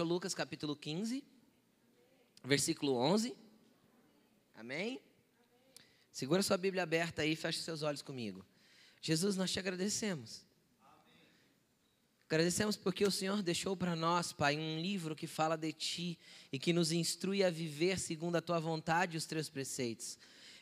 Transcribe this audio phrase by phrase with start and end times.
[0.00, 1.22] Achou Lucas capítulo 15,
[2.42, 3.36] versículo 11?
[4.54, 4.98] Amém?
[6.10, 8.42] Segura sua Bíblia aberta aí, feche seus olhos comigo.
[9.02, 10.42] Jesus, nós te agradecemos.
[12.26, 16.18] Agradecemos porque o Senhor deixou para nós, Pai, um livro que fala de Ti
[16.50, 20.16] e que nos instrui a viver segundo a Tua vontade e os Teus preceitos,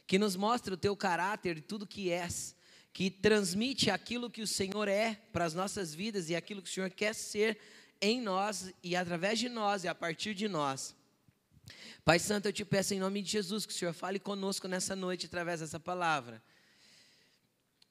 [0.05, 2.57] que nos mostra o Teu caráter e tudo que és,
[2.93, 6.73] que transmite aquilo que o Senhor é para as nossas vidas e aquilo que o
[6.73, 7.57] Senhor quer ser
[8.01, 10.95] em nós e através de nós e a partir de nós.
[12.05, 14.97] Pai Santo, eu te peço em nome de Jesus que o Senhor fale conosco nessa
[14.97, 16.43] noite através dessa palavra.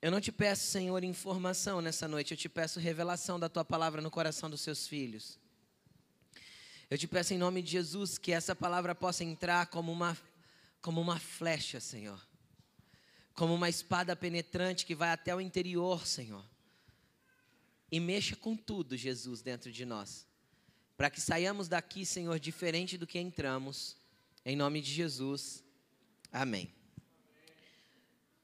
[0.02, 4.02] Eu não te peço, Senhor, informação nessa noite, eu te peço revelação da tua palavra
[4.02, 5.40] no coração dos seus filhos.
[6.90, 10.18] Eu te peço em nome de Jesus que essa palavra possa entrar como uma,
[10.82, 12.20] como uma flecha, Senhor.
[13.34, 16.46] Como uma espada penetrante que vai até o interior, Senhor.
[17.92, 20.28] E mexa com tudo, Jesus, dentro de nós.
[20.98, 23.96] Para que saiamos daqui, Senhor, diferente do que entramos.
[24.46, 25.64] Em nome de Jesus.
[26.32, 26.74] Amém.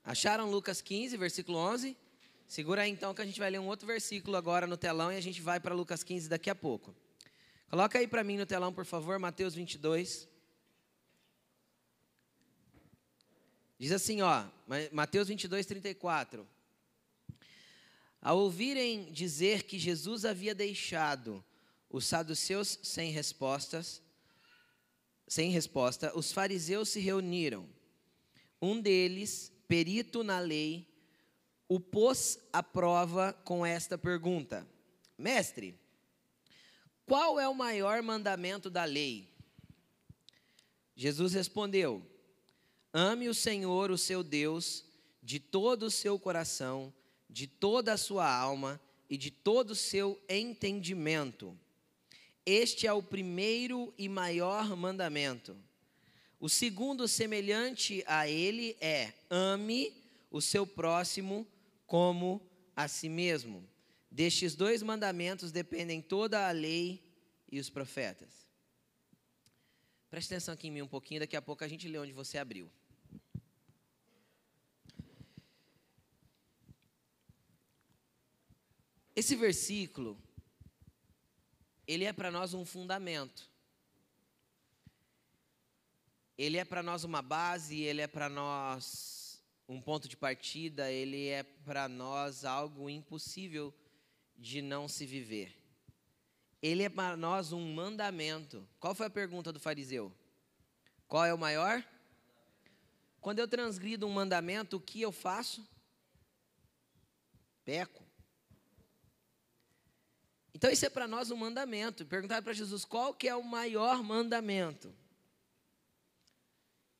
[0.03, 1.97] Acharam Lucas 15, versículo 11?
[2.47, 5.17] Segura aí então que a gente vai ler um outro versículo agora no telão e
[5.17, 6.95] a gente vai para Lucas 15 daqui a pouco.
[7.69, 10.27] Coloca aí para mim no telão, por favor, Mateus 22.
[13.79, 14.45] Diz assim, ó,
[14.91, 16.47] Mateus 22, 34.
[18.23, 21.43] Ao ouvirem dizer que Jesus havia deixado
[21.89, 24.01] os saduceus sem respostas,
[25.27, 27.67] sem resposta, os fariseus se reuniram.
[28.61, 30.87] Um deles, perito na lei,
[31.67, 34.65] o pôs à prova com esta pergunta:
[35.17, 35.77] Mestre,
[37.05, 39.27] qual é o maior mandamento da lei?
[40.95, 42.01] Jesus respondeu:
[42.93, 44.85] Ame o Senhor, o seu Deus,
[45.21, 46.93] de todo o seu coração,
[47.33, 48.79] de toda a sua alma
[49.09, 51.57] e de todo o seu entendimento.
[52.45, 55.57] Este é o primeiro e maior mandamento.
[56.39, 59.91] O segundo, semelhante a ele, é: ame
[60.29, 61.47] o seu próximo
[61.87, 62.39] como
[62.75, 63.67] a si mesmo.
[64.11, 67.01] Destes dois mandamentos dependem toda a lei
[67.51, 68.47] e os profetas.
[70.11, 72.37] Preste atenção aqui em mim um pouquinho, daqui a pouco a gente lê onde você
[72.37, 72.69] abriu.
[79.15, 80.17] Esse versículo,
[81.87, 83.53] ele é para nós um fundamento
[86.37, 91.27] ele é para nós uma base, ele é para nós um ponto de partida, ele
[91.27, 93.73] é para nós algo impossível
[94.37, 95.55] de não se viver.
[96.61, 98.67] Ele é para nós um mandamento.
[98.79, 100.11] Qual foi a pergunta do fariseu?
[101.07, 101.83] Qual é o maior?
[103.21, 105.65] Quando eu transgrido um mandamento, o que eu faço?
[107.63, 108.02] Peco.
[110.53, 112.05] Então isso é para nós um mandamento.
[112.05, 114.93] Perguntar para Jesus qual que é o maior mandamento.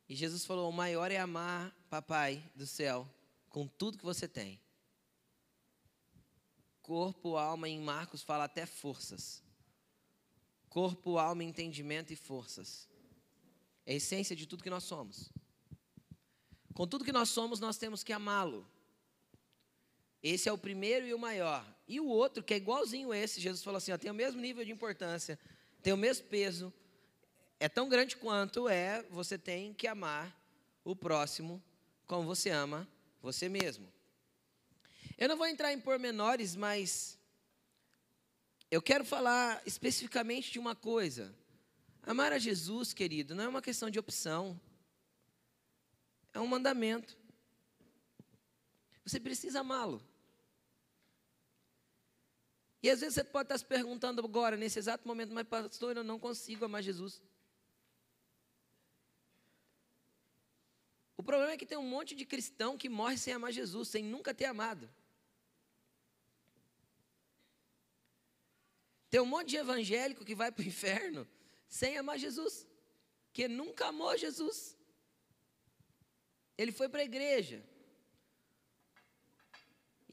[0.10, 3.08] E Jesus falou: o maior é amar papai do céu
[3.50, 4.60] com tudo que você tem.
[6.82, 9.42] Corpo, alma, em Marcos fala até forças.
[10.68, 12.90] Corpo, alma, entendimento e forças.
[13.86, 15.32] É a essência de tudo que nós somos.
[16.74, 18.68] Com tudo que nós somos, nós temos que amá-lo.
[20.22, 21.66] Esse é o primeiro e o maior.
[21.94, 24.66] E o outro, que é igualzinho esse, Jesus falou assim: ó, tem o mesmo nível
[24.66, 25.38] de importância,
[25.84, 26.74] tem o mesmo peso,
[27.60, 30.36] é tão grande quanto é você tem que amar
[30.84, 31.64] o próximo
[32.08, 32.90] como você ama
[33.22, 33.88] você mesmo.
[35.20, 37.16] Eu não vou entrar em pormenores, mas
[38.72, 41.32] eu quero falar especificamente de uma coisa.
[42.02, 44.60] Amar a Jesus, querido, não é uma questão de opção,
[46.34, 47.16] é um mandamento.
[49.06, 50.04] Você precisa amá-lo.
[52.84, 56.04] E às vezes você pode estar se perguntando agora, nesse exato momento, mas pastor, eu
[56.04, 57.22] não consigo amar Jesus.
[61.16, 64.04] O problema é que tem um monte de cristão que morre sem amar Jesus, sem
[64.04, 64.94] nunca ter amado.
[69.10, 71.26] Tem um monte de evangélico que vai para o inferno
[71.70, 72.68] sem amar Jesus,
[73.32, 74.78] que nunca amou Jesus.
[76.58, 77.64] Ele foi para a igreja.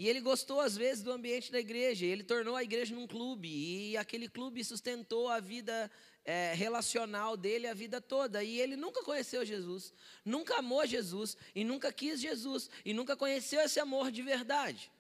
[0.01, 2.07] E ele gostou, às vezes, do ambiente da igreja.
[2.07, 3.51] Ele tornou a igreja num clube.
[3.51, 5.91] E aquele clube sustentou a vida
[6.25, 8.43] é, relacional dele a vida toda.
[8.43, 9.93] E ele nunca conheceu Jesus,
[10.25, 14.91] nunca amou Jesus, e nunca quis Jesus, e nunca conheceu esse amor de verdade.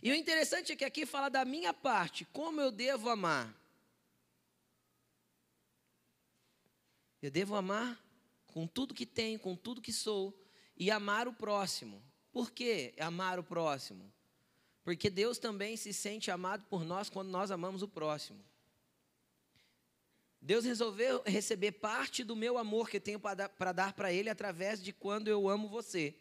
[0.00, 3.52] E o interessante é que aqui fala da minha parte, como eu devo amar.
[7.20, 8.00] Eu devo amar
[8.46, 10.32] com tudo que tenho, com tudo que sou,
[10.76, 12.13] e amar o próximo.
[12.34, 14.12] Por que amar o próximo?
[14.82, 18.44] Porque Deus também se sente amado por nós quando nós amamos o próximo.
[20.40, 24.82] Deus resolveu receber parte do meu amor que eu tenho para dar para Ele através
[24.82, 26.12] de quando eu amo você.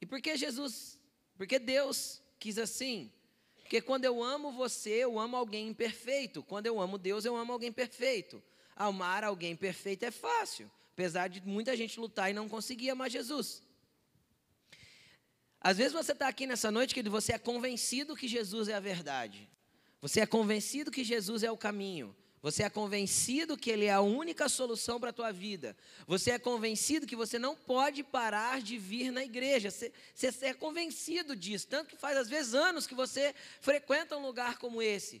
[0.00, 0.98] E por que Jesus,
[1.36, 3.12] porque Deus quis assim?
[3.60, 6.42] Porque quando eu amo você, eu amo alguém imperfeito.
[6.42, 8.42] Quando eu amo Deus, eu amo alguém perfeito.
[8.74, 13.62] Amar alguém perfeito é fácil, apesar de muita gente lutar e não conseguir amar Jesus.
[15.60, 18.80] Às vezes você está aqui nessa noite que você é convencido que Jesus é a
[18.80, 19.48] verdade.
[20.00, 22.16] Você é convencido que Jesus é o caminho.
[22.42, 25.76] Você é convencido que Ele é a única solução para a tua vida.
[26.06, 29.70] Você é convencido que você não pode parar de vir na igreja.
[29.70, 31.68] Você, você é convencido disso.
[31.68, 35.20] Tanto que faz, às vezes, anos que você frequenta um lugar como esse.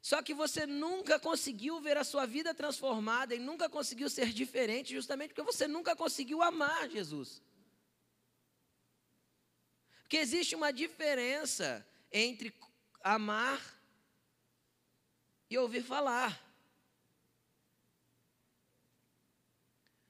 [0.00, 4.94] Só que você nunca conseguiu ver a sua vida transformada e nunca conseguiu ser diferente,
[4.94, 7.42] justamente porque você nunca conseguiu amar Jesus.
[10.02, 12.54] Porque existe uma diferença entre
[13.02, 13.60] amar
[15.50, 16.42] e ouvir falar.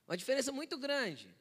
[0.06, 1.34] Uma diferença muito grande.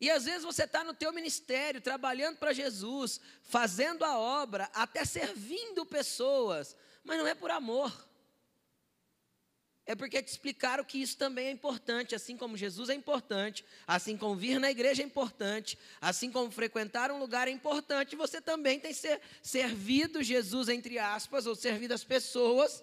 [0.00, 5.04] E às vezes você está no teu ministério, trabalhando para Jesus, fazendo a obra, até
[5.04, 7.92] servindo pessoas, mas não é por amor.
[9.86, 14.16] É porque te explicaram que isso também é importante, assim como Jesus é importante, assim
[14.16, 18.80] como vir na igreja é importante, assim como frequentar um lugar é importante, você também
[18.80, 22.82] tem ser servido Jesus, entre aspas, ou servido as pessoas,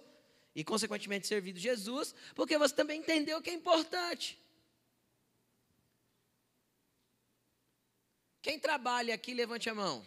[0.54, 4.38] e consequentemente servido Jesus, porque você também entendeu que é importante.
[8.44, 10.06] Quem trabalha aqui, levante a mão.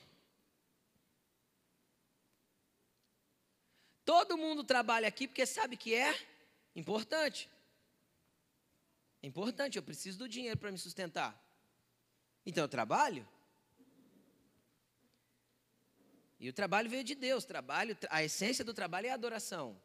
[4.04, 6.14] Todo mundo trabalha aqui porque sabe que é
[6.74, 7.48] Importante.
[9.22, 11.40] É importante, eu preciso do dinheiro para me sustentar.
[12.44, 13.26] Então eu trabalho.
[16.38, 17.44] E o trabalho veio de Deus.
[17.44, 19.80] Trabalho, a essência do trabalho é a adoração.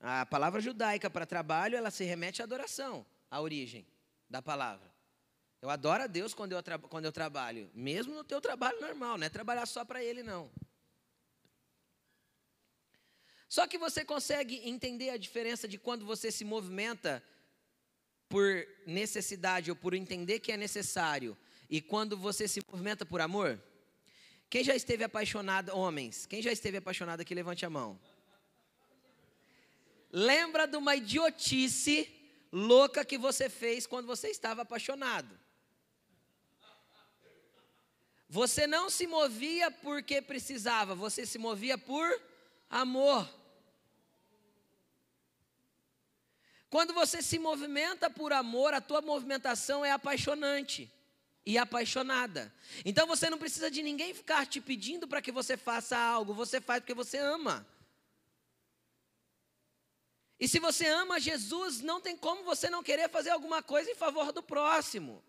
[0.00, 3.86] A palavra judaica para trabalho, ela se remete à adoração, à origem
[4.28, 4.92] da palavra.
[5.62, 9.26] Eu adoro a Deus quando eu, quando eu trabalho, mesmo no teu trabalho normal, não
[9.26, 10.50] é trabalhar só para Ele, não.
[13.54, 17.22] Só que você consegue entender a diferença de quando você se movimenta
[18.28, 21.38] por necessidade ou por entender que é necessário
[21.70, 23.62] e quando você se movimenta por amor?
[24.50, 26.26] Quem já esteve apaixonado, homens?
[26.26, 27.96] Quem já esteve apaixonado aqui, levante a mão.
[30.10, 32.12] Lembra de uma idiotice
[32.50, 35.38] louca que você fez quando você estava apaixonado?
[38.28, 42.20] Você não se movia porque precisava, você se movia por
[42.68, 43.43] amor.
[46.74, 50.92] Quando você se movimenta por amor, a tua movimentação é apaixonante
[51.46, 52.52] e apaixonada.
[52.84, 56.60] Então você não precisa de ninguém ficar te pedindo para que você faça algo, você
[56.60, 57.64] faz porque você ama.
[60.40, 63.94] E se você ama Jesus, não tem como você não querer fazer alguma coisa em
[63.94, 65.22] favor do próximo.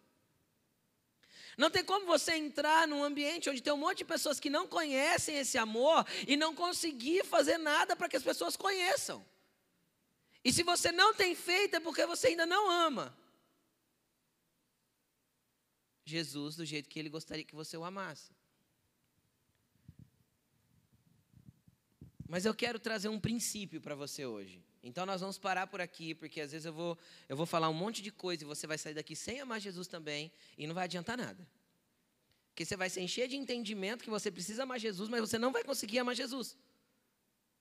[1.55, 4.67] Não tem como você entrar num ambiente onde tem um monte de pessoas que não
[4.67, 9.23] conhecem esse amor e não conseguir fazer nada para que as pessoas conheçam.
[10.45, 13.17] E se você não tem feito, é porque você ainda não ama.
[16.05, 18.31] Jesus do jeito que ele gostaria que você o amasse.
[22.29, 24.63] Mas eu quero trazer um princípio para você hoje.
[24.83, 26.95] Então nós vamos parar por aqui, porque às vezes eu vou,
[27.27, 29.87] eu vou falar um monte de coisa e você vai sair daqui sem amar Jesus
[29.87, 31.47] também e não vai adiantar nada.
[32.49, 35.51] Porque você vai se encher de entendimento que você precisa amar Jesus, mas você não
[35.51, 36.55] vai conseguir amar Jesus.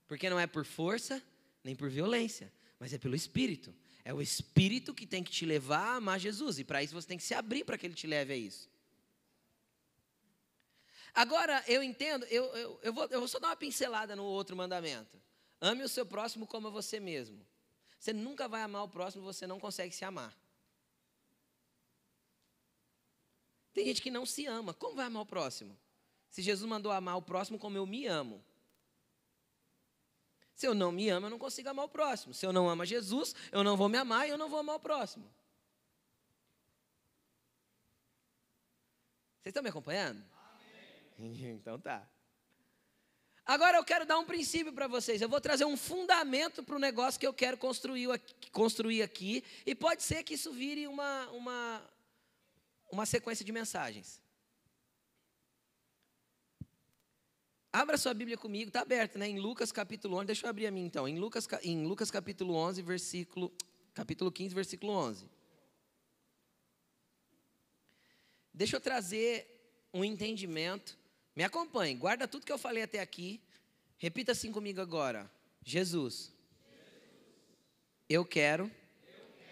[0.07, 1.23] Porque não é por força
[1.65, 3.75] nem por violência, mas é pelo Espírito.
[4.05, 7.09] É o Espírito que tem que te levar a amar Jesus, e para isso você
[7.09, 8.69] tem que se abrir para que ele te leve a isso.
[11.15, 14.57] Agora, eu entendo, eu, eu, eu, vou, eu vou só dar uma pincelada no outro
[14.57, 15.21] mandamento.
[15.61, 17.41] Ame o seu próximo como a você mesmo.
[17.99, 20.37] Você nunca vai amar o próximo, você não consegue se amar.
[23.73, 24.75] Tem gente que não se ama.
[24.75, 25.79] Como vai amar o próximo?
[26.29, 28.45] Se Jesus mandou amar o próximo como eu me amo.
[30.55, 32.33] Se eu não me amo, eu não consigo amar o próximo.
[32.33, 34.77] Se eu não amo Jesus, eu não vou me amar e eu não vou amar
[34.77, 35.25] o próximo.
[39.41, 40.25] Vocês estão me acompanhando?
[41.19, 41.55] Amém.
[41.61, 42.09] Então tá.
[43.47, 45.21] Agora eu quero dar um princípio para vocês.
[45.21, 49.45] Eu vou trazer um fundamento para o negócio que eu quero construir aqui, construir aqui.
[49.67, 51.91] E pode ser que isso vire uma, uma,
[52.91, 54.24] uma sequência de mensagens.
[57.75, 59.29] Abra sua Bíblia comigo, está aberta, né?
[59.29, 61.09] Em Lucas capítulo 11, deixa eu abrir a mim então.
[61.09, 63.53] Em Lucas, em Lucas capítulo 11, versículo,
[63.93, 65.29] capítulo 15, versículo 11.
[68.53, 70.97] Deixa eu trazer um entendimento.
[71.35, 73.41] Me acompanhe, guarda tudo que eu falei até aqui.
[73.99, 75.29] Repita assim comigo agora.
[75.65, 76.33] Jesus,
[78.09, 78.71] eu quero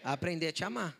[0.04, 0.96] aprender a te amar.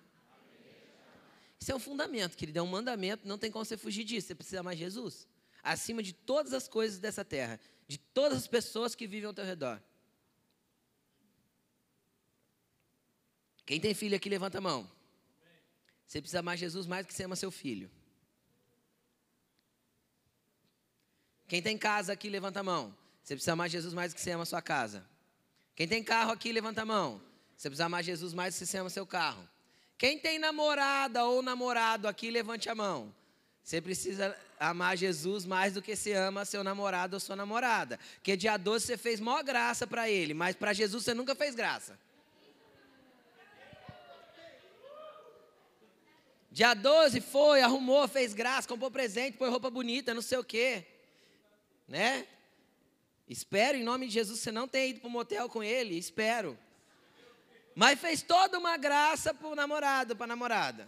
[1.61, 4.27] Isso é um fundamento, querido, é um mandamento, não tem como você fugir disso.
[4.27, 5.31] Você precisa amar Jesus
[5.63, 9.45] acima de todas as coisas dessa terra, de todas as pessoas que vivem ao teu
[9.45, 9.81] redor.
[13.65, 14.91] Quem tem filho aqui, levanta a mão.
[16.07, 17.91] Você precisa amar Jesus mais do que você ama seu filho.
[21.47, 22.97] Quem tem casa aqui, levanta a mão.
[23.23, 25.07] Você precisa amar Jesus mais do que você ama sua casa.
[25.75, 27.23] Quem tem carro aqui, levanta a mão.
[27.57, 29.49] Você precisa amar Jesus mais do que você ama seu carro.
[29.97, 33.15] Quem tem namorada ou namorado aqui, levante a mão.
[33.63, 37.99] Você precisa amar Jesus mais do que você ama seu namorado ou sua namorada.
[38.15, 41.55] Porque dia 12 você fez maior graça para ele, mas para Jesus você nunca fez
[41.55, 41.99] graça.
[46.51, 50.85] Dia 12 foi, arrumou, fez graça, comprou presente, pôs roupa bonita, não sei o quê.
[51.89, 52.27] Né?
[53.29, 56.59] Espero em nome de Jesus você não tenha ido para o motel com ele, espero.
[57.75, 60.87] Mas fez toda uma graça para o namorado, para a namorada.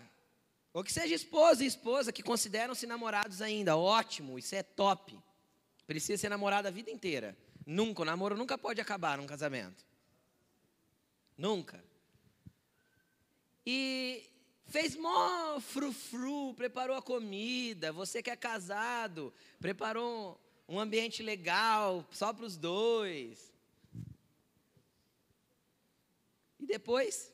[0.75, 3.77] Ou que seja esposa e esposa que consideram-se namorados ainda.
[3.77, 5.17] Ótimo, isso é top.
[5.87, 7.39] Precisa ser namorado a vida inteira.
[7.65, 9.87] Nunca, o namoro nunca pode acabar num casamento.
[11.39, 11.83] Nunca.
[13.65, 14.29] E
[14.67, 22.33] fez mó frufru, preparou a comida, você que é casado, preparou um ambiente legal só
[22.33, 23.53] para os dois.
[26.59, 27.33] E depois,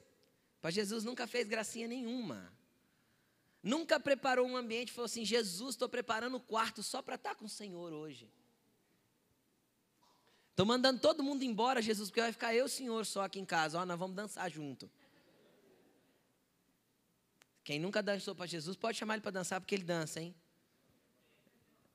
[0.60, 2.59] para Jesus nunca fez gracinha nenhuma.
[3.62, 7.30] Nunca preparou um ambiente e falou assim: Jesus, estou preparando o quarto só para estar
[7.30, 8.30] tá com o Senhor hoje.
[10.50, 13.38] Estou mandando todo mundo embora, Jesus, porque vai ficar eu e o Senhor só aqui
[13.38, 13.80] em casa.
[13.80, 14.90] Ó, nós vamos dançar junto.
[17.62, 20.34] Quem nunca dançou para Jesus, pode chamar ele para dançar, porque ele dança, hein?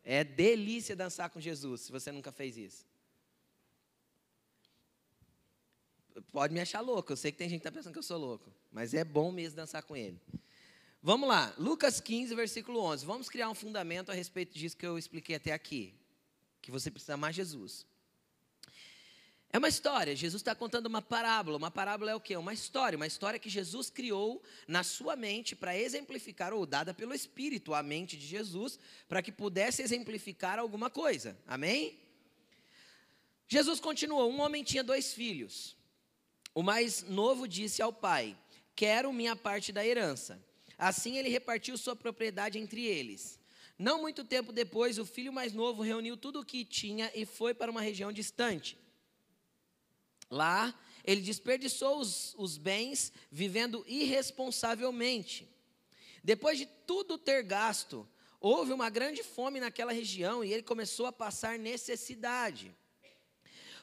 [0.04, 2.86] É delícia dançar com Jesus, se você nunca fez isso.
[6.32, 8.18] Pode me achar louco, eu sei que tem gente que está pensando que eu sou
[8.18, 10.22] louco, mas é bom mesmo dançar com ele.
[11.06, 13.06] Vamos lá, Lucas 15, versículo 11.
[13.06, 15.94] Vamos criar um fundamento a respeito disso que eu expliquei até aqui.
[16.64, 17.86] Que você precisa amar Jesus.
[19.54, 21.58] É uma história, Jesus está contando uma parábola.
[21.58, 22.36] Uma parábola é o quê?
[22.36, 27.14] Uma história, uma história que Jesus criou na sua mente para exemplificar, ou dada pelo
[27.14, 31.38] Espírito à mente de Jesus, para que pudesse exemplificar alguma coisa.
[31.46, 32.00] Amém?
[33.48, 35.78] Jesus continuou: um homem tinha dois filhos.
[36.52, 38.36] O mais novo disse ao pai:
[38.76, 40.44] Quero minha parte da herança.
[40.78, 43.40] Assim ele repartiu sua propriedade entre eles.
[43.78, 47.54] Não muito tempo depois, o filho mais novo reuniu tudo o que tinha e foi
[47.54, 48.78] para uma região distante.
[50.30, 55.48] Lá, ele desperdiçou os, os bens vivendo irresponsavelmente.
[56.24, 58.08] Depois de tudo ter gasto,
[58.40, 62.76] houve uma grande fome naquela região e ele começou a passar necessidade.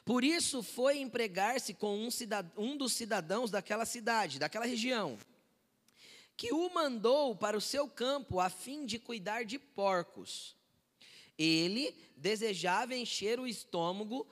[0.03, 2.09] Por isso foi empregar-se com um,
[2.57, 5.17] um, dos cidadãos daquela cidade, daquela região,
[6.43, 10.57] que o mandou para o seu campo a fim de cuidar de porcos.
[11.37, 14.27] Ele desejava encher o estômago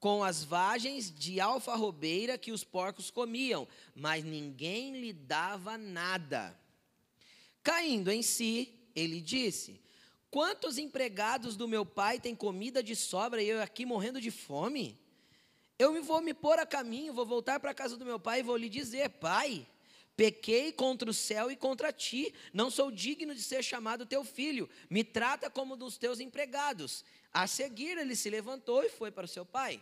[0.00, 6.58] com as vagens de alfarrobeira que os porcos comiam, mas ninguém lhe dava nada.
[7.62, 9.80] Caindo em si, ele disse:
[10.32, 14.98] Quantos empregados do meu pai têm comida de sobra e eu aqui morrendo de fome?
[15.78, 18.42] Eu vou me pôr a caminho, vou voltar para a casa do meu pai e
[18.42, 19.64] vou lhe dizer: Pai,
[20.16, 24.68] pequei contra o céu e contra ti, não sou digno de ser chamado teu filho,
[24.88, 27.04] me trata como dos teus empregados.
[27.32, 29.80] A seguir, ele se levantou e foi para o seu pai.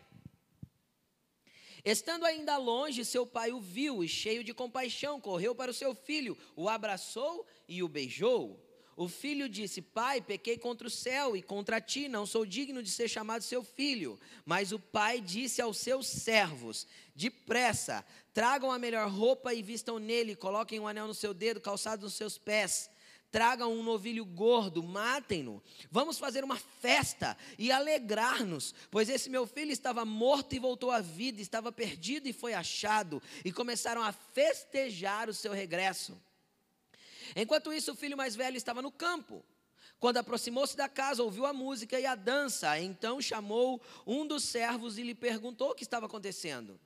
[1.85, 5.95] Estando ainda longe, seu pai o viu e, cheio de compaixão, correu para o seu
[5.95, 8.59] filho, o abraçou e o beijou.
[8.95, 12.91] O filho disse: Pai, pequei contra o céu e contra ti, não sou digno de
[12.91, 14.21] ser chamado seu filho.
[14.45, 20.35] Mas o pai disse aos seus servos: Depressa, tragam a melhor roupa e vistam nele,
[20.35, 22.91] coloquem um anel no seu dedo, calçado nos seus pés
[23.33, 25.63] tragam um novilho gordo, matem-no.
[25.91, 31.01] Vamos fazer uma festa e alegrar-nos, pois esse meu filho estava morto e voltou à
[31.01, 33.23] vida, estava perdido e foi achado.
[33.43, 36.21] E começaram a festejar o seu regresso.
[37.35, 39.43] Enquanto isso, o filho mais velho estava no campo.
[39.99, 42.79] Quando aproximou-se da casa, ouviu a música e a dança.
[42.79, 46.79] Então chamou um dos servos e lhe perguntou o que estava acontecendo.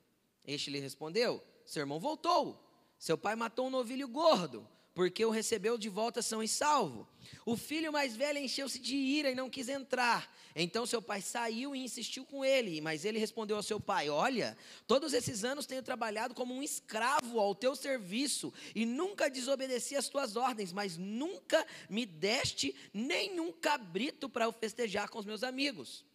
[0.46, 2.62] Este lhe respondeu: Seu irmão voltou.
[2.98, 7.06] Seu pai matou um novilho gordo porque o recebeu de volta são e salvo.
[7.44, 10.34] O filho mais velho encheu-se de ira e não quis entrar.
[10.54, 14.56] Então seu pai saiu e insistiu com ele, mas ele respondeu ao seu pai: Olha,
[14.86, 20.08] todos esses anos tenho trabalhado como um escravo ao teu serviço e nunca desobedeci às
[20.08, 26.06] tuas ordens, mas nunca me deste nenhum cabrito para eu festejar com os meus amigos.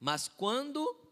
[0.00, 1.05] Mas quando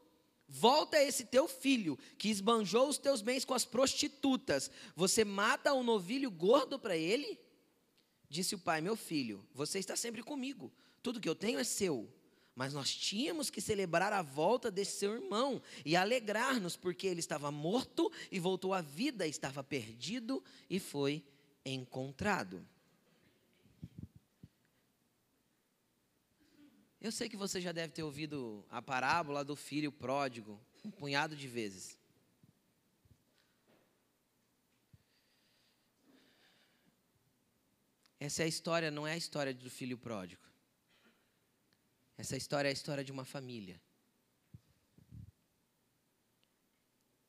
[0.49, 4.71] Volta esse teu filho que esbanjou os teus bens com as prostitutas.
[4.95, 7.39] Você mata um novilho gordo para ele?
[8.29, 10.73] Disse o pai: Meu filho, você está sempre comigo.
[11.03, 12.13] Tudo que eu tenho é seu.
[12.55, 17.51] Mas nós tínhamos que celebrar a volta desse seu irmão e alegrar-nos, porque ele estava
[17.51, 21.25] morto e voltou à vida, estava perdido e foi
[21.65, 22.65] encontrado.
[27.05, 31.37] Eu sei que você já deve ter ouvido a parábola do filho pródigo um punhado
[31.37, 31.99] de vezes.
[38.19, 40.43] Essa é a história, não é a história do filho pródigo.
[42.17, 43.79] Essa história é a história de uma família.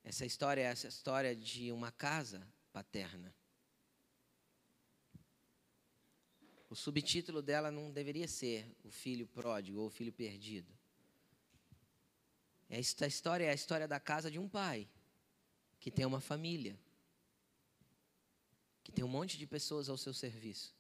[0.05, 3.35] Essa história é essa história de uma casa paterna.
[6.75, 10.69] O subtítulo dela não deveria ser O Filho Pródigo ou O Filho Perdido.
[12.69, 14.85] Esta história é a história da casa de um pai
[15.79, 16.77] que tem uma família,
[18.83, 20.75] que tem um monte de pessoas ao seu serviço.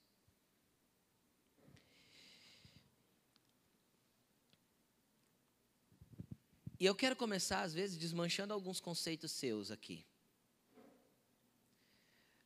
[6.77, 10.05] E eu quero começar, às vezes, desmanchando alguns conceitos seus aqui.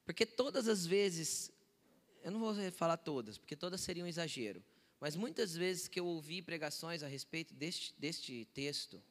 [0.06, 1.52] Porque todas as vezes
[2.22, 4.64] eu não vou falar todas, porque todas seriam um exagero,
[5.00, 9.02] mas muitas vezes que eu ouvi pregações a respeito deste, deste texto,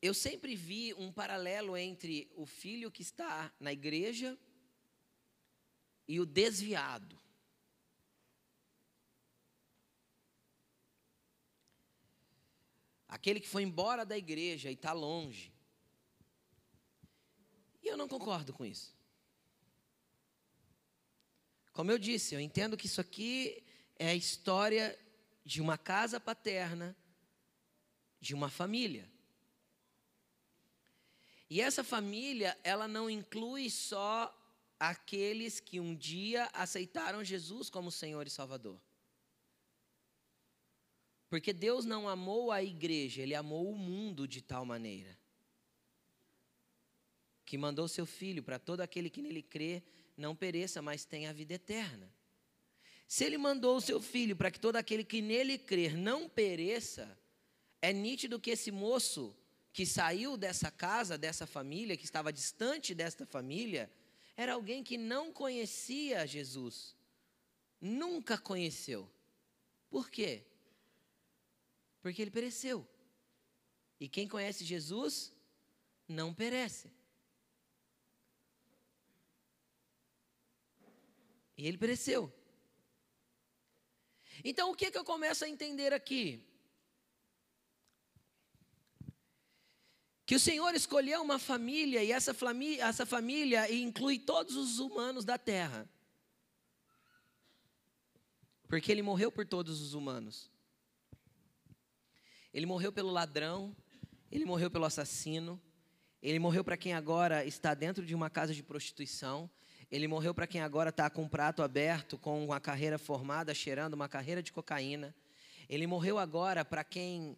[0.00, 4.38] eu sempre vi um paralelo entre o filho que está na igreja
[6.06, 7.18] e o desviado.
[13.08, 15.54] Aquele que foi embora da igreja e está longe.
[17.82, 18.94] E eu não concordo com isso.
[21.74, 23.62] Como eu disse, eu entendo que isso aqui
[23.98, 24.98] é a história
[25.44, 26.96] de uma casa paterna,
[28.18, 29.06] de uma família.
[31.50, 34.34] E essa família, ela não inclui só
[34.80, 38.80] aqueles que um dia aceitaram Jesus como Senhor e Salvador.
[41.28, 45.18] Porque Deus não amou a igreja, Ele amou o mundo de tal maneira
[47.44, 49.82] que mandou seu filho para todo aquele que nele crê
[50.16, 52.12] não pereça, mas tenha a vida eterna.
[53.06, 57.18] Se ele mandou o seu filho para que todo aquele que nele crer não pereça,
[57.80, 59.36] é nítido que esse moço
[59.72, 63.90] que saiu dessa casa, dessa família, que estava distante desta família,
[64.36, 66.96] era alguém que não conhecia Jesus.
[67.80, 69.10] Nunca conheceu.
[69.90, 70.44] Por quê?
[72.00, 72.86] Porque ele pereceu.
[74.00, 75.32] E quem conhece Jesus
[76.08, 76.90] não perece.
[81.56, 82.32] E ele pereceu.
[84.42, 86.44] Então o que, que eu começo a entender aqui?
[90.26, 95.24] Que o Senhor escolheu uma família e essa família, essa família inclui todos os humanos
[95.24, 95.88] da terra.
[98.66, 100.50] Porque ele morreu por todos os humanos.
[102.52, 103.76] Ele morreu pelo ladrão,
[104.30, 105.60] ele morreu pelo assassino,
[106.22, 109.50] ele morreu para quem agora está dentro de uma casa de prostituição,
[109.90, 113.94] ele morreu para quem agora está com um prato aberto, com uma carreira formada, cheirando
[113.94, 115.14] uma carreira de cocaína.
[115.68, 117.36] Ele morreu agora para quem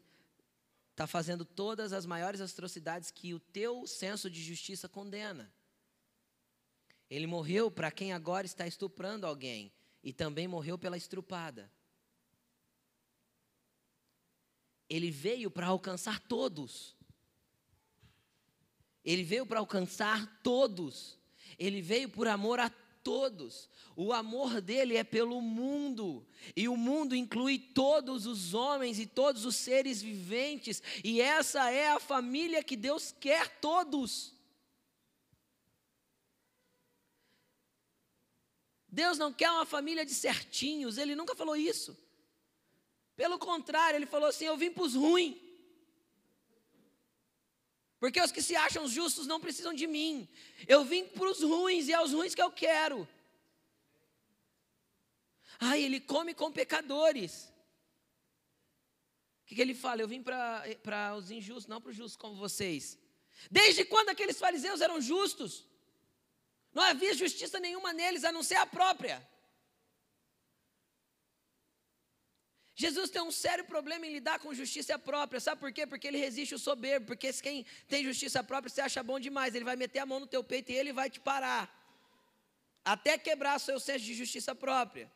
[0.90, 5.52] está fazendo todas as maiores atrocidades que o teu senso de justiça condena.
[7.10, 11.70] Ele morreu para quem agora está estuprando alguém e também morreu pela estrupada.
[14.88, 16.96] Ele veio para alcançar todos.
[19.04, 21.15] Ele veio para alcançar todos.
[21.58, 22.70] Ele veio por amor a
[23.02, 23.68] todos.
[23.94, 29.44] O amor dele é pelo mundo, e o mundo inclui todos os homens e todos
[29.46, 34.34] os seres viventes, e essa é a família que Deus quer todos.
[38.88, 41.96] Deus não quer uma família de certinhos, ele nunca falou isso.
[43.14, 45.45] Pelo contrário, ele falou assim: Eu vim para os ruins.
[47.98, 50.28] Porque os que se acham justos não precisam de mim.
[50.68, 53.08] Eu vim para os ruins e é os ruins que eu quero.
[55.58, 57.52] Ai, ele come com pecadores.
[59.42, 60.02] O que, que ele fala?
[60.02, 62.98] Eu vim para os injustos, não para os justos como vocês.
[63.50, 65.64] Desde quando aqueles fariseus eram justos?
[66.74, 69.26] Não havia justiça nenhuma neles, a não ser a própria.
[72.78, 75.40] Jesus tem um sério problema em lidar com justiça própria.
[75.40, 75.86] Sabe por quê?
[75.86, 77.06] Porque ele resiste o soberbo.
[77.06, 79.54] Porque quem tem justiça própria você acha bom demais.
[79.54, 81.64] Ele vai meter a mão no teu peito e ele vai te parar.
[82.84, 85.10] Até quebrar seu senso de justiça própria.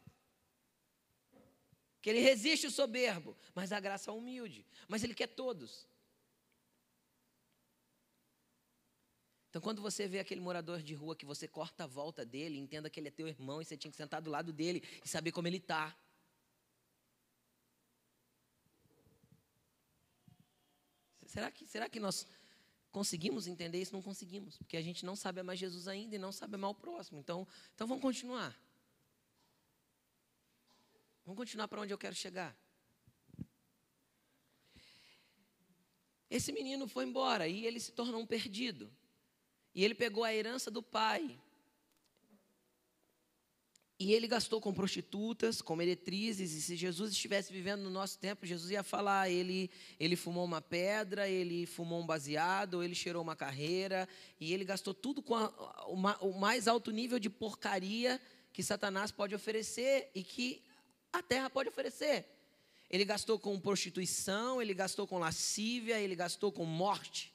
[2.01, 3.37] Que ele resiste o soberbo.
[3.55, 4.65] Mas a graça é humilde.
[4.89, 5.87] Mas ele quer todos.
[9.51, 12.89] Então, quando você vê aquele morador de rua que você corta a volta dele, entenda
[12.89, 15.31] que ele é teu irmão e você tinha que sentar do lado dele e saber
[15.31, 15.95] como ele está.
[21.31, 22.27] Será que, será que nós
[22.91, 23.93] conseguimos entender isso?
[23.93, 26.75] Não conseguimos, porque a gente não sabe amar Jesus ainda e não sabe amar o
[26.75, 27.21] próximo.
[27.21, 28.61] Então, então vamos continuar.
[31.25, 32.53] Vamos continuar para onde eu quero chegar.
[36.29, 38.93] Esse menino foi embora e ele se tornou um perdido.
[39.73, 41.41] E ele pegou a herança do pai.
[44.03, 48.47] E ele gastou com prostitutas, com meretrizes, e se Jesus estivesse vivendo no nosso tempo,
[48.47, 53.37] Jesus ia falar: ele, ele fumou uma pedra, ele fumou um baseado, ele cheirou uma
[53.37, 54.09] carreira,
[54.41, 55.53] e ele gastou tudo com a,
[56.23, 58.19] o mais alto nível de porcaria
[58.55, 60.65] que Satanás pode oferecer e que
[61.13, 62.27] a terra pode oferecer.
[62.89, 67.35] Ele gastou com prostituição, ele gastou com lascívia, ele gastou com morte.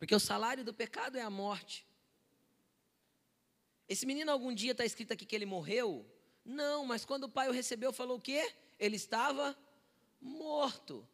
[0.00, 1.86] Porque o salário do pecado é a morte.
[3.88, 6.06] Esse menino algum dia está escrito aqui que ele morreu?
[6.44, 8.52] Não, mas quando o pai o recebeu, falou o quê?
[8.78, 9.56] Ele estava
[10.20, 11.06] morto.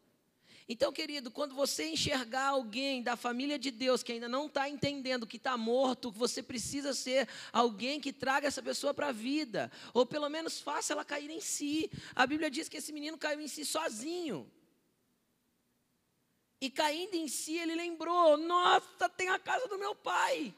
[0.67, 5.27] Então, querido, quando você enxergar alguém da família de Deus que ainda não está entendendo
[5.27, 10.05] que está morto, você precisa ser alguém que traga essa pessoa para a vida, ou
[10.05, 11.91] pelo menos faça ela cair em si.
[12.15, 14.49] A Bíblia diz que esse menino caiu em si sozinho.
[16.61, 20.55] E caindo em si, ele lembrou: Nossa, tem a casa do meu pai.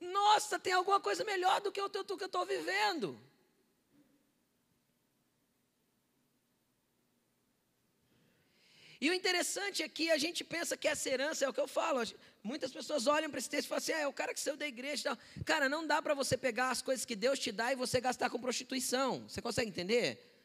[0.00, 3.18] Nossa, tem alguma coisa melhor do que o que eu estou vivendo.
[9.00, 11.68] E o interessante é que a gente pensa que essa herança é o que eu
[11.68, 12.00] falo.
[12.42, 14.56] Muitas pessoas olham para esse texto e falam assim: ah, é o cara que saiu
[14.56, 15.16] da igreja.
[15.44, 18.28] Cara, não dá para você pegar as coisas que Deus te dá e você gastar
[18.28, 19.22] com prostituição.
[19.28, 20.37] Você consegue entender?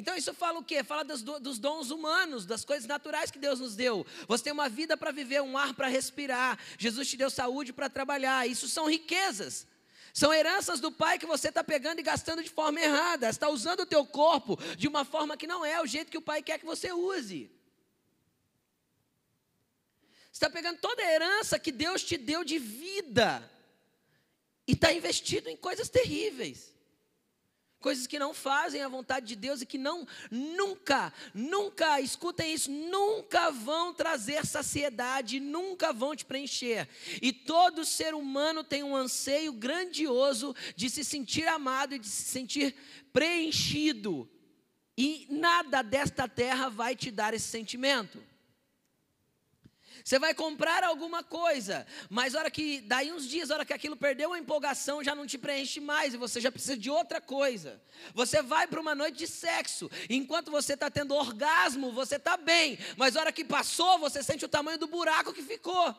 [0.00, 0.82] Então isso fala o quê?
[0.82, 4.06] Fala dos, dos, dons humanos, das coisas naturais que Deus nos deu.
[4.26, 6.58] Você tem uma vida para viver, um ar para respirar.
[6.78, 8.48] Jesus te deu saúde para trabalhar.
[8.48, 9.66] Isso são riquezas.
[10.14, 13.28] São heranças do Pai que você está pegando e gastando de forma errada.
[13.28, 16.22] Está usando o teu corpo de uma forma que não é o jeito que o
[16.22, 17.50] Pai quer que você use.
[20.32, 23.48] Está pegando toda a herança que Deus te deu de vida
[24.66, 26.79] e está investido em coisas terríveis
[27.80, 32.70] coisas que não fazem a vontade de Deus e que não, nunca, nunca, escutem isso,
[32.70, 36.88] nunca vão trazer saciedade, nunca vão te preencher.
[37.20, 42.24] E todo ser humano tem um anseio grandioso de se sentir amado e de se
[42.24, 42.74] sentir
[43.12, 44.30] preenchido.
[44.96, 48.22] E nada desta terra vai te dar esse sentimento.
[50.04, 54.32] Você vai comprar alguma coisa, mas hora que daí uns dias, hora que aquilo perdeu
[54.32, 57.80] a empolgação, já não te preenche mais e você já precisa de outra coisa.
[58.14, 62.78] Você vai para uma noite de sexo, enquanto você está tendo orgasmo, você está bem,
[62.96, 65.94] mas hora que passou, você sente o tamanho do buraco que ficou.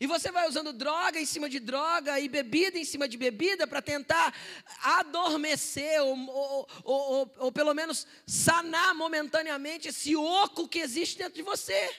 [0.00, 3.66] E você vai usando droga em cima de droga e bebida em cima de bebida
[3.66, 4.34] para tentar
[4.80, 11.42] adormecer ou, ou, ou, ou, pelo menos sanar momentaneamente esse oco que existe dentro de
[11.42, 11.90] você.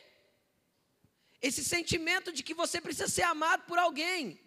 [1.41, 4.39] Esse sentimento de que você precisa ser amado por alguém.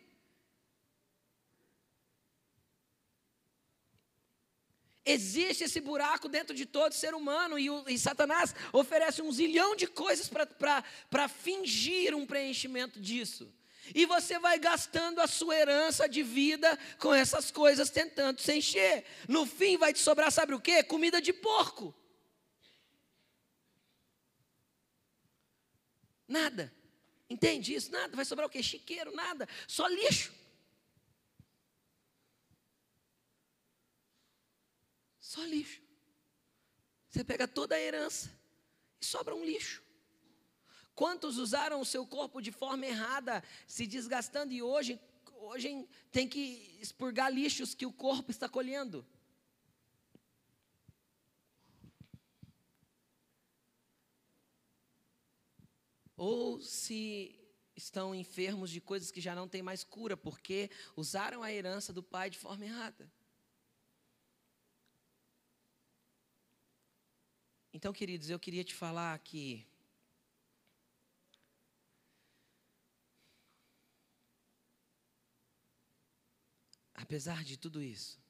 [5.04, 9.74] Existe esse buraco dentro de todo ser humano e, o, e Satanás oferece um zilhão
[9.74, 10.30] de coisas
[11.08, 13.52] para fingir um preenchimento disso.
[13.94, 19.04] E você vai gastando a sua herança de vida com essas coisas, tentando se encher.
[19.28, 20.84] No fim, vai te sobrar, sabe o quê?
[20.84, 21.92] Comida de porco.
[26.28, 26.72] Nada.
[27.28, 27.90] Entende isso?
[27.90, 28.14] Nada.
[28.14, 28.62] Vai sobrar o quê?
[28.62, 29.48] Chiqueiro, nada.
[29.66, 30.32] Só lixo.
[35.32, 35.80] Só lixo.
[37.08, 38.30] Você pega toda a herança
[39.00, 39.82] e sobra um lixo.
[40.94, 45.00] Quantos usaram o seu corpo de forma errada, se desgastando e hoje,
[45.38, 49.06] hoje tem que expurgar lixos que o corpo está colhendo?
[56.14, 57.34] Ou se
[57.74, 62.02] estão enfermos de coisas que já não têm mais cura, porque usaram a herança do
[62.02, 63.10] pai de forma errada.
[67.82, 69.66] Então, queridos, eu queria te falar que
[76.94, 78.20] apesar de tudo isso,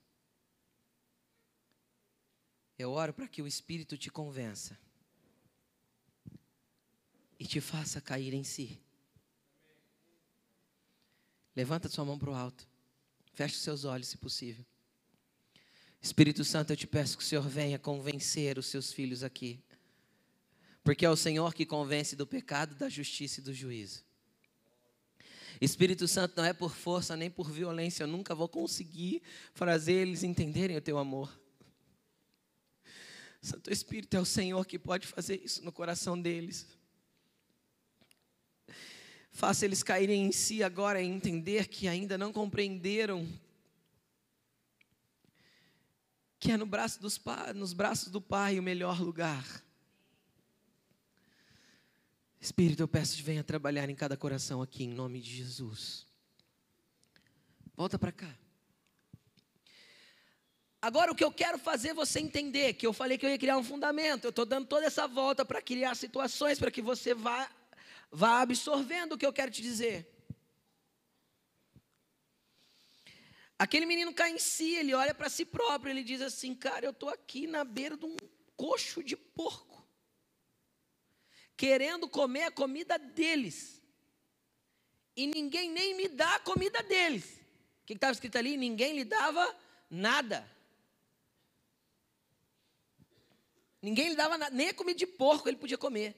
[2.78, 4.80] eu oro para que o Espírito te convença
[7.38, 8.80] e te faça cair em si.
[11.54, 12.66] Levanta sua mão para o alto.
[13.34, 14.64] Feche seus olhos, se possível.
[16.02, 19.62] Espírito Santo, eu te peço que o Senhor venha convencer os seus filhos aqui.
[20.82, 24.04] Porque é o Senhor que convence do pecado, da justiça e do juízo.
[25.60, 29.22] Espírito Santo, não é por força nem por violência, eu nunca vou conseguir
[29.54, 31.40] fazer eles entenderem o teu amor.
[33.40, 36.66] Santo Espírito é o Senhor que pode fazer isso no coração deles.
[39.30, 43.26] Faça eles caírem em si agora e entender que ainda não compreenderam
[46.42, 47.20] que é no braço dos,
[47.54, 49.46] nos braços do Pai o melhor lugar.
[52.40, 56.04] Espírito, eu peço que venha trabalhar em cada coração aqui, em nome de Jesus.
[57.76, 58.36] Volta para cá.
[60.80, 63.56] Agora, o que eu quero fazer você entender, que eu falei que eu ia criar
[63.56, 67.48] um fundamento, eu estou dando toda essa volta para criar situações para que você vá,
[68.10, 70.21] vá absorvendo o que eu quero te dizer.
[73.62, 76.90] Aquele menino cai em si, ele olha para si próprio, ele diz assim: Cara, eu
[76.90, 78.16] estou aqui na beira de um
[78.56, 79.86] coxo de porco
[81.56, 83.80] querendo comer a comida deles.
[85.16, 87.40] E ninguém nem me dá a comida deles.
[87.82, 88.56] O que estava escrito ali?
[88.56, 89.56] Ninguém lhe dava
[89.88, 90.44] nada.
[93.80, 96.16] Ninguém lhe dava nada, nem a comida de porco ele podia comer.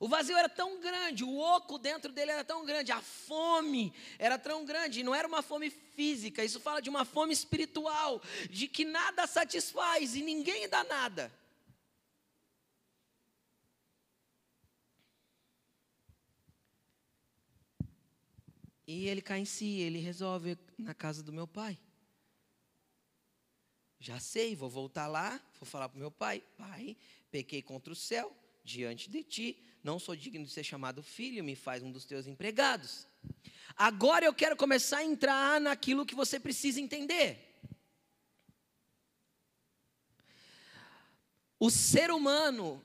[0.00, 4.38] O vazio era tão grande, o oco dentro dele era tão grande, a fome era
[4.38, 8.82] tão grande, não era uma fome física, isso fala de uma fome espiritual, de que
[8.82, 11.30] nada satisfaz e ninguém dá nada.
[18.86, 21.78] E ele cai em si, ele resolve na casa do meu pai.
[23.98, 26.96] Já sei, vou voltar lá, vou falar para o meu pai: Pai,
[27.30, 28.34] pequei contra o céu
[28.64, 32.26] diante de ti, não sou digno de ser chamado filho, me faz um dos teus
[32.26, 33.06] empregados.
[33.76, 37.46] Agora eu quero começar a entrar naquilo que você precisa entender.
[41.58, 42.82] O ser humano,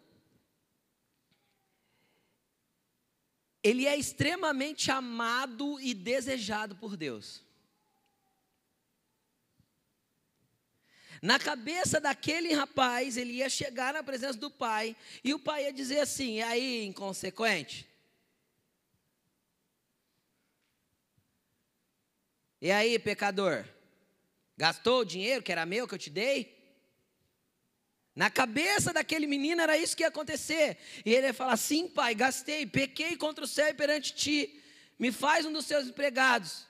[3.64, 7.45] ele é extremamente amado e desejado por Deus.
[11.26, 15.74] Na cabeça daquele rapaz, ele ia chegar na presença do pai, e o pai ia
[15.74, 17.90] dizer assim: e aí, inconsequente?
[22.62, 23.66] E aí, pecador?
[24.56, 26.56] Gastou o dinheiro que era meu, que eu te dei?
[28.16, 30.78] Na cabeça daquele menino era isso que ia acontecer.
[31.04, 34.62] E ele ia falar: Sim, pai, gastei, pequei contra o céu e perante ti.
[35.00, 36.68] Me faz um dos seus empregados.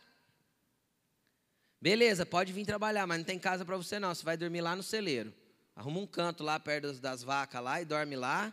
[1.86, 4.10] Beleza, pode vir trabalhar, mas não tem casa para você não.
[4.10, 5.32] Você vai dormir lá no celeiro.
[5.76, 8.52] Arruma um canto lá perto das, vacas lá e dorme lá.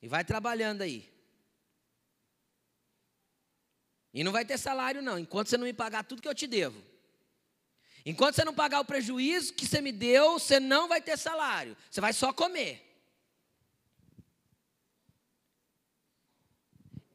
[0.00, 1.12] E vai trabalhando aí.
[4.14, 6.46] E não vai ter salário não, enquanto você não me pagar tudo que eu te
[6.46, 6.80] devo.
[8.06, 11.76] Enquanto você não pagar o prejuízo que você me deu, você não vai ter salário.
[11.90, 12.80] Você vai só comer.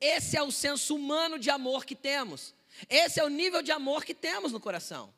[0.01, 2.53] Esse é o senso humano de amor que temos.
[2.89, 5.13] Esse é o nível de amor que temos no coração.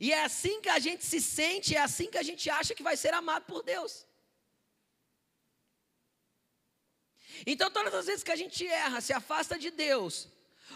[0.00, 2.82] E é assim que a gente se sente, é assim que a gente acha que
[2.82, 4.06] vai ser amado por Deus.
[7.46, 10.28] Então, todas as vezes que a gente erra, se afasta de Deus,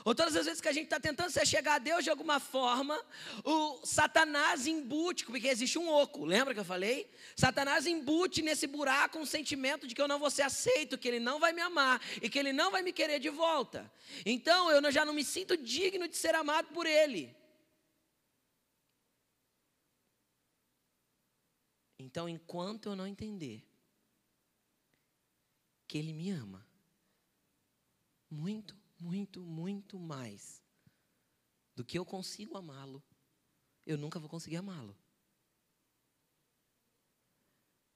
[0.05, 2.41] ou todas as vezes que a gente está tentando se chegar a Deus de alguma
[2.41, 3.01] forma,
[3.45, 7.11] o Satanás embute, porque existe um oco, lembra que eu falei?
[7.37, 11.21] Satanás embute nesse buraco um sentimento de que eu não vou ser aceito, que ele
[11.21, 13.91] não vai me amar e que ele não vai me querer de volta.
[14.25, 17.37] Então eu já não me sinto digno de ser amado por ele.
[21.99, 23.67] Então, enquanto eu não entender
[25.87, 26.65] que ele me ama,
[28.31, 30.63] muito muito, muito mais
[31.75, 33.03] do que eu consigo amá-lo,
[33.87, 34.97] eu nunca vou conseguir amá-lo.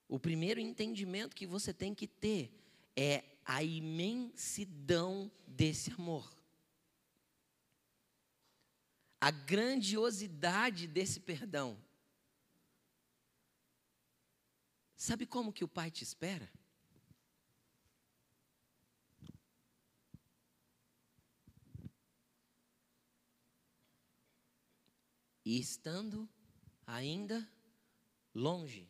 [0.09, 2.53] O primeiro entendimento que você tem que ter
[2.95, 6.37] é a imensidão desse amor.
[9.21, 11.83] A grandiosidade desse perdão.
[14.95, 16.49] Sabe como que o Pai te espera?
[25.45, 26.29] E estando
[26.87, 27.49] ainda
[28.35, 28.89] longe,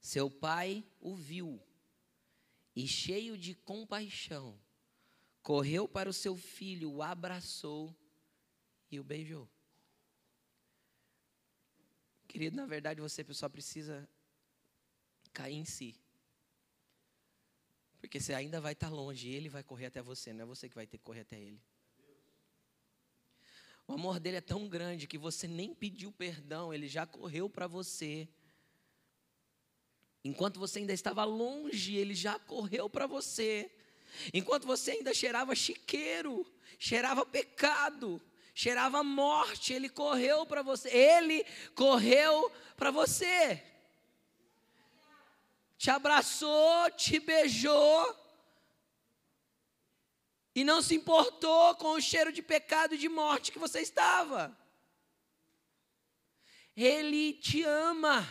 [0.00, 1.62] seu pai o viu
[2.74, 4.58] e, cheio de compaixão,
[5.42, 7.94] correu para o seu filho, o abraçou
[8.90, 9.48] e o beijou.
[12.26, 14.08] Querido, na verdade você só precisa
[15.32, 15.94] cair em si.
[18.00, 20.74] Porque você ainda vai estar longe, ele vai correr até você, não é você que
[20.74, 21.62] vai ter que correr até ele.
[23.86, 27.66] O amor dele é tão grande que você nem pediu perdão, ele já correu para
[27.66, 28.26] você.
[30.24, 33.70] Enquanto você ainda estava longe, ele já correu para você.
[34.32, 36.46] Enquanto você ainda cheirava chiqueiro,
[36.78, 38.22] cheirava pecado,
[38.54, 40.88] cheirava morte, ele correu para você.
[40.88, 41.44] Ele
[41.74, 43.62] correu para você.
[45.76, 48.23] Te abraçou, te beijou
[50.54, 54.56] e não se importou com o cheiro de pecado e de morte que você estava.
[56.76, 58.26] Ele te ama.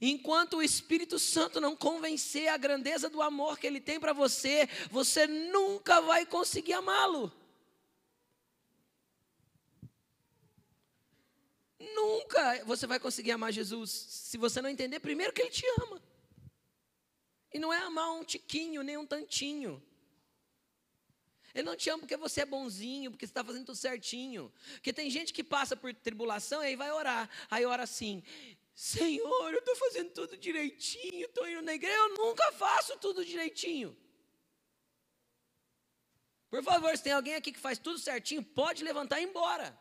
[0.00, 4.66] Enquanto o Espírito Santo não convencer a grandeza do amor que ele tem para você,
[4.90, 7.30] você nunca vai conseguir amá-lo.
[11.78, 16.00] Nunca você vai conseguir amar Jesus se você não entender primeiro que ele te ama.
[17.52, 19.82] E não é amar um tiquinho, nem um tantinho.
[21.54, 24.52] Ele não te ama porque você é bonzinho, porque você está fazendo tudo certinho.
[24.74, 27.28] Porque tem gente que passa por tribulação e aí vai orar.
[27.50, 28.22] Aí ora assim:
[28.74, 33.96] Senhor, eu estou fazendo tudo direitinho, estou indo na igreja, eu nunca faço tudo direitinho.
[36.48, 39.78] Por favor, se tem alguém aqui que faz tudo certinho, pode levantar e ir embora.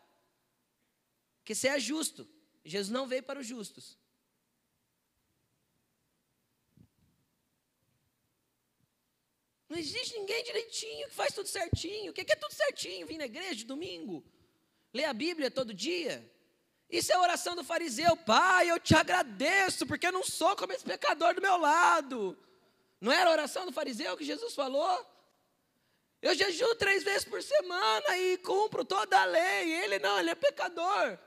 [1.39, 2.27] Porque você é justo.
[2.63, 3.97] Jesus não veio para os justos.
[9.71, 12.11] Não existe ninguém direitinho que faz tudo certinho.
[12.11, 13.07] O que é tudo certinho?
[13.07, 14.21] Vir na igreja de domingo?
[14.93, 16.29] Ler a Bíblia todo dia?
[16.89, 18.17] Isso é a oração do fariseu.
[18.17, 22.37] Pai, eu te agradeço, porque eu não sou como esse pecador do meu lado.
[22.99, 25.09] Não era a oração do fariseu que Jesus falou?
[26.21, 29.71] Eu jejuo três vezes por semana e cumpro toda a lei.
[29.85, 31.17] Ele não, ele é pecador.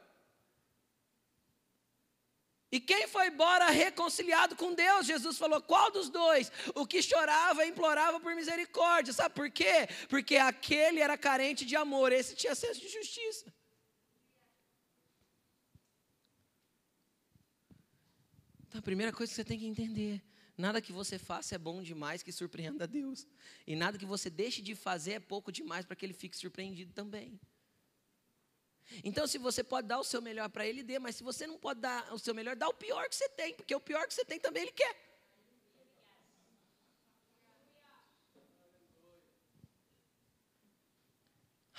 [2.74, 5.06] E quem foi embora reconciliado com Deus?
[5.06, 6.50] Jesus falou: qual dos dois?
[6.74, 9.12] O que chorava e implorava por misericórdia.
[9.12, 9.86] Sabe por quê?
[10.08, 13.46] Porque aquele era carente de amor, esse tinha senso de justiça.
[18.66, 20.20] Então a primeira coisa que você tem que entender:
[20.58, 23.24] nada que você faça é bom demais que surpreenda a Deus.
[23.64, 26.92] E nada que você deixe de fazer é pouco demais para que ele fique surpreendido
[26.92, 27.38] também.
[29.02, 31.58] Então, se você pode dar o seu melhor para ele, dê, mas se você não
[31.58, 34.14] pode dar o seu melhor, dá o pior que você tem, porque o pior que
[34.14, 34.94] você tem também ele quer.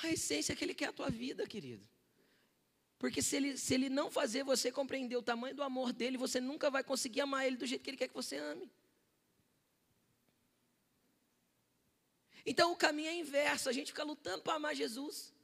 [0.04, 1.88] A essência é que ele quer a tua vida, querido.
[2.98, 6.40] Porque se ele, se ele não fazer você compreender o tamanho do amor dele, você
[6.40, 8.72] nunca vai conseguir amar ele do jeito que ele quer que você ame.
[12.46, 15.35] Então o caminho é inverso, a gente fica lutando para amar Jesus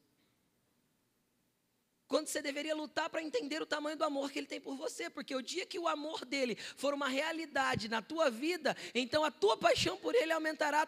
[2.12, 5.10] quando você deveria lutar para entender o tamanho do amor que ele tem por você,
[5.10, 9.32] porque o dia que o amor dele for uma realidade na tua vida, então a
[9.32, 10.86] tua paixão por ele aumentará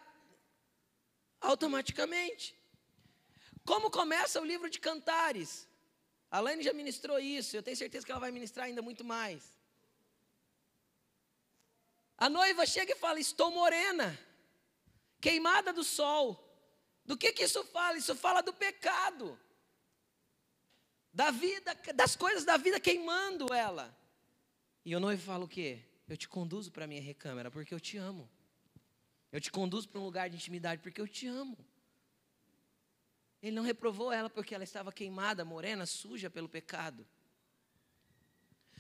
[1.40, 2.54] automaticamente.
[3.64, 5.66] Como começa o livro de Cantares?
[6.30, 9.42] A Laine já ministrou isso, eu tenho certeza que ela vai ministrar ainda muito mais.
[12.18, 14.20] A noiva chega e fala: Estou morena,
[15.22, 16.38] queimada do sol.
[17.06, 17.98] Do que, que isso fala?
[17.98, 19.40] Isso fala do pecado
[21.14, 23.96] da vida, das coisas da vida queimando ela.
[24.84, 25.80] E o noivo fala o quê?
[26.08, 28.30] Eu te conduzo para a minha recâmara porque eu te amo.
[29.32, 31.58] Eu te conduzo para um lugar de intimidade porque eu te amo.
[33.42, 37.06] Ele não reprovou ela porque ela estava queimada, morena, suja pelo pecado.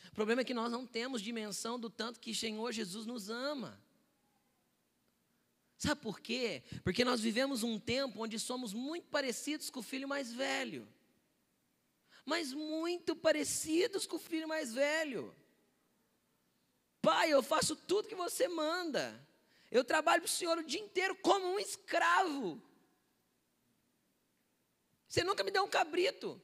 [0.07, 3.81] O problema é que nós não temos dimensão do tanto que Senhor Jesus nos ama.
[5.77, 6.63] Sabe por quê?
[6.83, 10.87] Porque nós vivemos um tempo onde somos muito parecidos com o filho mais velho
[12.25, 15.35] mas muito parecidos com o filho mais velho.
[17.01, 19.19] Pai, eu faço tudo que você manda.
[19.69, 22.61] Eu trabalho para o Senhor o dia inteiro como um escravo.
[25.07, 26.41] Você nunca me deu um cabrito.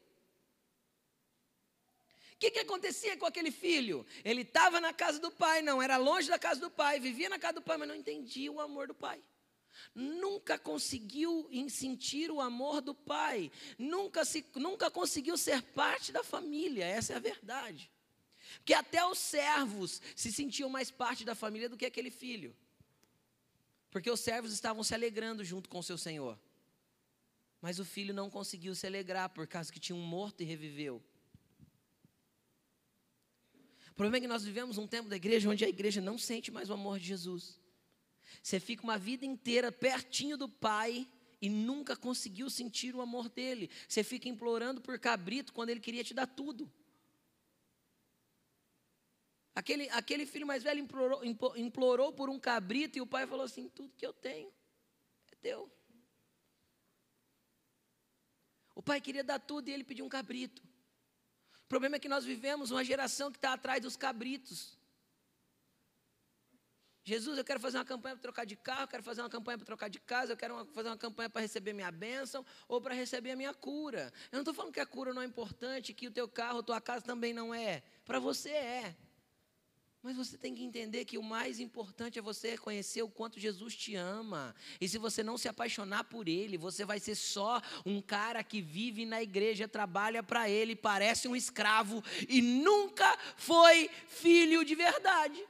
[2.34, 4.06] O que, que acontecia com aquele filho?
[4.24, 7.38] Ele estava na casa do pai, não, era longe da casa do pai, vivia na
[7.38, 9.22] casa do pai, mas não entendia o amor do pai
[9.94, 16.86] nunca conseguiu sentir o amor do pai, nunca, se, nunca conseguiu ser parte da família,
[16.86, 17.92] essa é a verdade.
[18.58, 22.56] Porque até os servos se sentiam mais parte da família do que aquele filho.
[23.92, 26.40] Porque os servos estavam se alegrando junto com seu senhor.
[27.62, 31.04] Mas o filho não conseguiu se alegrar por causa que tinha um morto e reviveu.
[33.92, 36.52] O problema é que nós vivemos um tempo da igreja onde a igreja não sente
[36.52, 37.60] mais o amor de Jesus.
[38.42, 41.08] Você fica uma vida inteira pertinho do Pai
[41.42, 43.70] e nunca conseguiu sentir o amor dele.
[43.88, 46.72] Você fica implorando por cabrito quando ele queria te dar tudo.
[49.56, 51.22] Aquele, aquele filho mais velho implorou,
[51.58, 54.52] implorou por um cabrito e o pai falou assim: tudo que eu tenho
[55.32, 55.70] é teu.
[58.74, 60.64] O pai queria dar tudo e ele pediu um cabrito.
[61.66, 64.79] O problema é que nós vivemos uma geração que está atrás dos cabritos.
[67.10, 69.58] Jesus, eu quero fazer uma campanha para trocar de carro, eu quero fazer uma campanha
[69.58, 72.80] para trocar de casa, eu quero uma, fazer uma campanha para receber minha bênção ou
[72.80, 74.14] para receber a minha cura.
[74.32, 76.64] Eu não estou falando que a cura não é importante, que o teu carro, a
[76.64, 77.82] tua casa também não é.
[78.06, 78.96] Para você é.
[80.04, 83.76] Mas você tem que entender que o mais importante é você reconhecer o quanto Jesus
[83.76, 84.56] te ama.
[84.80, 88.62] E se você não se apaixonar por Ele, você vai ser só um cara que
[88.62, 95.44] vive na igreja, trabalha para Ele, parece um escravo e nunca foi filho de verdade.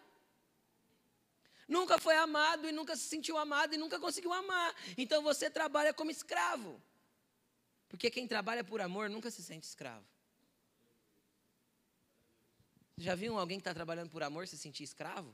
[1.69, 4.75] Nunca foi amado e nunca se sentiu amado e nunca conseguiu amar.
[4.97, 6.81] Então você trabalha como escravo.
[7.87, 10.05] Porque quem trabalha por amor nunca se sente escravo.
[12.97, 15.33] Já viu alguém que está trabalhando por amor se sentir escravo?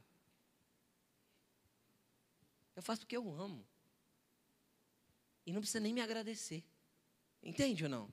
[2.76, 3.66] Eu faço porque eu amo.
[5.46, 6.66] E não precisa nem me agradecer.
[7.42, 8.10] Entende ou não?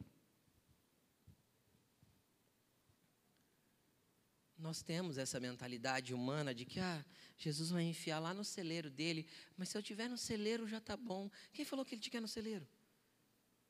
[4.57, 7.05] Nós temos essa mentalidade humana de que ah,
[7.43, 9.27] Jesus vai enfiar lá no celeiro dele,
[9.57, 11.31] mas se eu tiver no celeiro já está bom.
[11.53, 12.67] Quem falou que ele te quer no celeiro?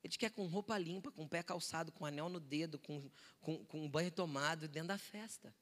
[0.03, 3.11] Ele te quer com roupa limpa, com pé calçado, com anel no dedo, com,
[3.41, 5.55] com, com banho tomado dentro da festa.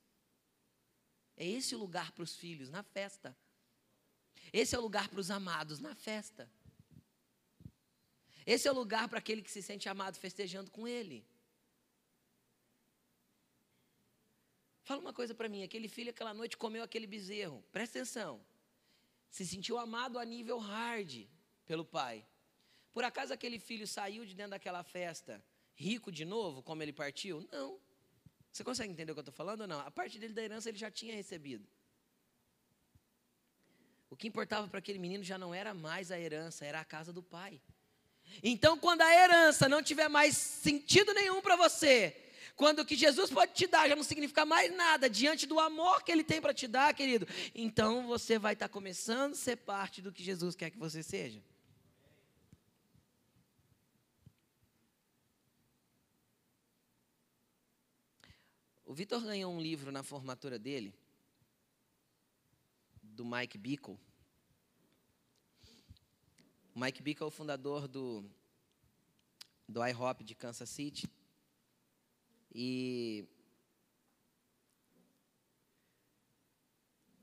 [1.36, 3.36] É esse o lugar para os filhos, na festa.
[4.52, 6.50] Esse é o lugar para os amados, na festa.
[8.44, 11.24] Esse é o lugar para aquele que se sente amado, festejando com ele.
[14.90, 17.62] Fala uma coisa para mim: aquele filho, aquela noite, comeu aquele bezerro.
[17.70, 18.40] Presta atenção.
[19.30, 21.28] Se sentiu amado a nível hard
[21.64, 22.26] pelo pai.
[22.92, 25.40] Por acaso aquele filho saiu de dentro daquela festa
[25.76, 27.48] rico de novo, como ele partiu?
[27.52, 27.78] Não.
[28.50, 29.78] Você consegue entender o que eu estou falando ou não?
[29.78, 31.64] A parte dele da herança ele já tinha recebido.
[34.10, 37.12] O que importava para aquele menino já não era mais a herança, era a casa
[37.12, 37.62] do pai.
[38.42, 42.29] Então, quando a herança não tiver mais sentido nenhum para você,
[42.60, 46.02] quando o que Jesus pode te dar já não significa mais nada diante do amor
[46.04, 49.56] que Ele tem para te dar, querido, então você vai estar tá começando a ser
[49.56, 51.42] parte do que Jesus quer que você seja.
[58.84, 60.92] O Vitor ganhou um livro na formatura dele,
[63.02, 63.98] do Mike Bickle.
[66.74, 68.22] O Mike Bickle é o fundador do,
[69.66, 71.08] do IHOP de Kansas City.
[72.52, 73.28] E,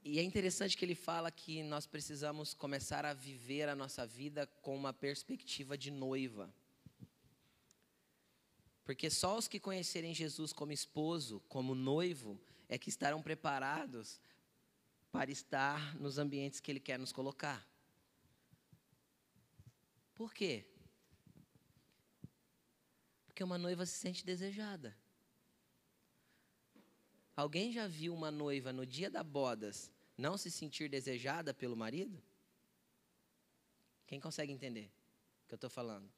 [0.04, 4.48] e é interessante que ele fala que nós precisamos começar a viver a nossa vida
[4.62, 6.54] com uma perspectiva de noiva.
[8.86, 14.22] Porque só os que conhecerem Jesus como esposo, como noivo, é que estarão preparados
[15.12, 17.68] para estar nos ambientes que Ele quer nos colocar.
[20.16, 20.66] Por quê?
[23.26, 24.98] Porque uma noiva se sente desejada.
[27.38, 32.20] Alguém já viu uma noiva no dia da bodas não se sentir desejada pelo marido?
[34.08, 34.92] Quem consegue entender
[35.44, 36.10] o que eu estou falando?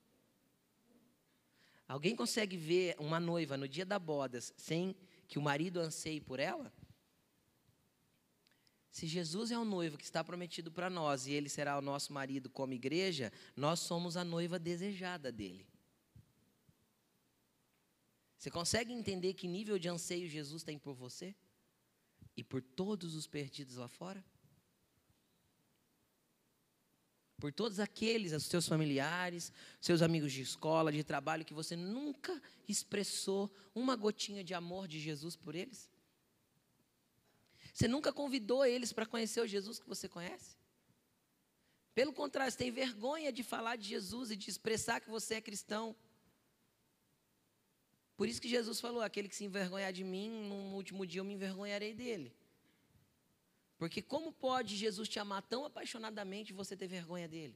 [1.86, 4.95] Alguém consegue ver uma noiva no dia da bodas sem
[5.28, 6.72] que o marido anseie por ela?
[8.89, 12.13] Se Jesus é o noivo que está prometido para nós e ele será o nosso
[12.13, 15.68] marido como igreja, nós somos a noiva desejada dele.
[18.39, 21.35] Você consegue entender que nível de anseio Jesus tem por você?
[22.35, 24.25] E por todos os perdidos lá fora?
[27.39, 32.39] por todos aqueles, os seus familiares, seus amigos de escola, de trabalho, que você nunca
[32.67, 35.89] expressou uma gotinha de amor de Jesus por eles?
[37.73, 40.57] Você nunca convidou eles para conhecer o Jesus que você conhece?
[41.95, 45.41] Pelo contrário, você tem vergonha de falar de Jesus e de expressar que você é
[45.41, 45.95] cristão.
[48.20, 51.24] Por isso que Jesus falou: aquele que se envergonhar de mim, no último dia eu
[51.24, 52.36] me envergonharei dele.
[53.78, 57.55] Porque como pode Jesus te amar tão apaixonadamente e você ter vergonha dele?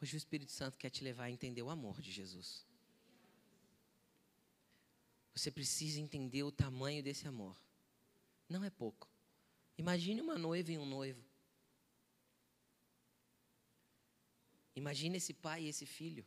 [0.00, 2.64] Hoje o Espírito Santo quer te levar a entender o amor de Jesus.
[5.34, 7.60] Você precisa entender o tamanho desse amor.
[8.48, 9.06] Não é pouco.
[9.76, 11.27] Imagine uma noiva e um noivo.
[14.78, 16.24] Imagina esse pai e esse filho.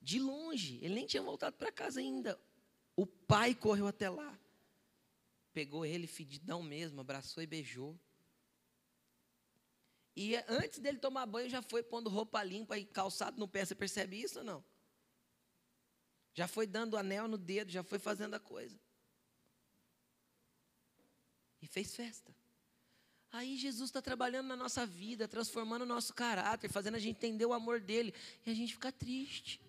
[0.00, 2.40] De longe, ele nem tinha voltado para casa ainda.
[2.94, 4.38] O pai correu até lá.
[5.52, 7.98] Pegou ele, fedidão mesmo, abraçou e beijou.
[10.14, 13.64] E antes dele tomar banho, já foi pondo roupa limpa e calçado no pé.
[13.64, 14.64] Você percebe isso ou não?
[16.34, 18.78] Já foi dando anel no dedo, já foi fazendo a coisa.
[21.62, 22.34] E fez festa.
[23.32, 27.46] Aí Jesus está trabalhando na nossa vida, transformando o nosso caráter, fazendo a gente entender
[27.46, 28.12] o amor dele.
[28.44, 29.60] E a gente fica triste.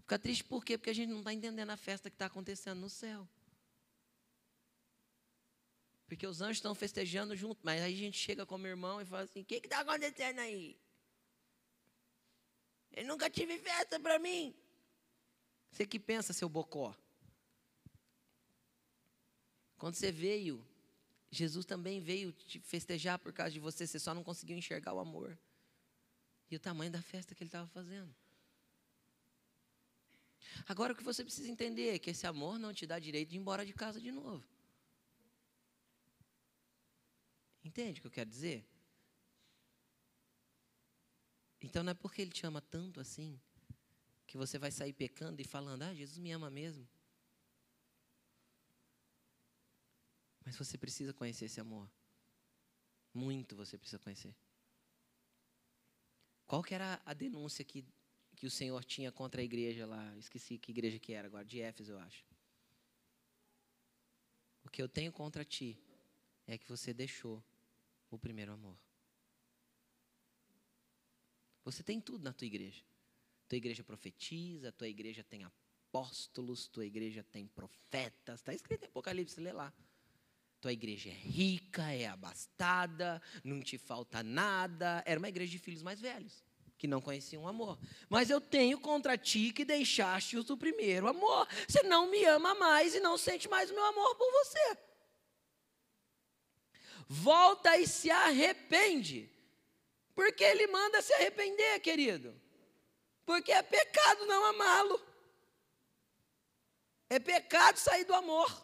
[0.00, 0.78] Fica triste por quê?
[0.78, 3.28] Porque a gente não está entendendo a festa que está acontecendo no céu.
[6.06, 9.22] Porque os anjos estão festejando junto, mas aí a gente chega como irmão e fala
[9.22, 10.78] assim: o que está acontecendo aí?
[12.92, 14.54] Eu nunca tive festa para mim.
[15.72, 16.94] Você que pensa, seu bocó?
[19.84, 20.66] Quando você veio,
[21.30, 24.98] Jesus também veio te festejar por causa de você, você só não conseguiu enxergar o
[24.98, 25.38] amor.
[26.50, 28.16] E o tamanho da festa que ele estava fazendo.
[30.66, 33.36] Agora o que você precisa entender é que esse amor não te dá direito de
[33.36, 34.42] ir embora de casa de novo.
[37.62, 38.66] Entende o que eu quero dizer?
[41.60, 43.38] Então não é porque ele te ama tanto assim
[44.26, 46.88] que você vai sair pecando e falando: "Ah, Jesus me ama mesmo".
[50.44, 51.90] Mas você precisa conhecer esse amor.
[53.12, 54.34] Muito você precisa conhecer.
[56.46, 57.84] Qual que era a denúncia que,
[58.36, 60.16] que o Senhor tinha contra a igreja lá?
[60.18, 62.24] Esqueci que igreja que era agora, de Éfeso, eu acho.
[64.64, 65.78] O que eu tenho contra ti
[66.46, 67.42] é que você deixou
[68.10, 68.76] o primeiro amor.
[71.64, 72.84] Você tem tudo na tua igreja.
[73.48, 78.40] Tua igreja profetiza, tua igreja tem apóstolos, tua igreja tem profetas.
[78.40, 79.72] Está escrito em Apocalipse, lê lá
[80.64, 85.02] tua igreja é rica, é abastada, não te falta nada.
[85.04, 86.42] Era uma igreja de filhos mais velhos,
[86.78, 87.78] que não conheciam amor.
[88.08, 91.46] Mas eu tenho contra ti que deixaste o primeiro amor.
[91.68, 94.78] Você não me ama mais e não sente mais o meu amor por você.
[97.10, 99.30] Volta e se arrepende.
[100.14, 102.34] Porque ele manda se arrepender, querido.
[103.26, 104.98] Porque é pecado não amá-lo.
[107.10, 108.63] É pecado sair do amor.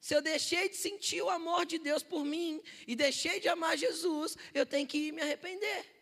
[0.00, 3.76] Se eu deixei de sentir o amor de Deus por mim e deixei de amar
[3.76, 5.98] Jesus, eu tenho que ir me arrepender.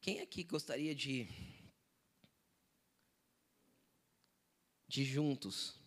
[0.00, 1.28] Quem aqui gostaria de
[4.88, 5.78] de juntos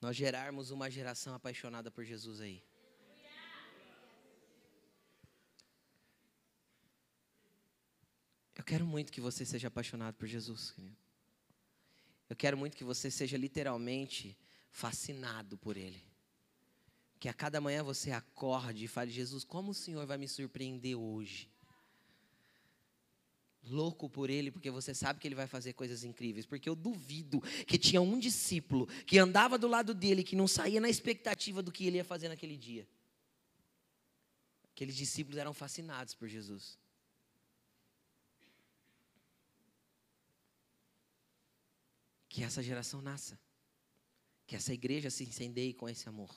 [0.00, 2.65] nós gerarmos uma geração apaixonada por Jesus aí?
[8.56, 10.96] Eu quero muito que você seja apaixonado por Jesus, querido.
[12.28, 14.36] Eu quero muito que você seja literalmente
[14.70, 16.02] fascinado por Ele.
[17.20, 20.96] Que a cada manhã você acorde e fale: Jesus, como o Senhor vai me surpreender
[20.96, 21.48] hoje?
[23.62, 26.46] Louco por Ele, porque você sabe que Ele vai fazer coisas incríveis.
[26.46, 30.80] Porque eu duvido que tinha um discípulo que andava do lado dele, que não saía
[30.80, 32.88] na expectativa do que ele ia fazer naquele dia.
[34.72, 36.78] Aqueles discípulos eram fascinados por Jesus.
[42.36, 43.40] Que essa geração nasça.
[44.46, 46.28] Que essa igreja se incendeie com esse amor.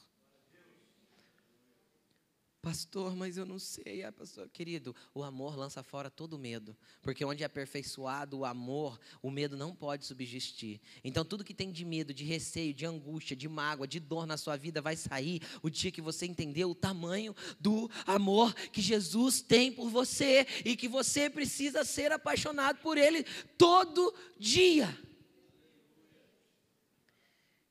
[2.61, 4.47] Pastor, mas eu não sei, ah, pastor.
[4.47, 6.73] Querido, o amor lança fora todo medo.
[7.01, 10.79] Porque onde é aperfeiçoado o amor, o medo não pode subsistir.
[11.03, 14.37] Então, tudo que tem de medo, de receio, de angústia, de mágoa, de dor na
[14.37, 19.41] sua vida vai sair o dia que você entender o tamanho do amor que Jesus
[19.41, 23.25] tem por você e que você precisa ser apaixonado por Ele
[23.57, 25.08] todo dia.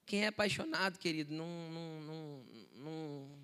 [0.08, 2.46] Quem é apaixonado, querido, não, não, não,
[2.76, 3.38] não,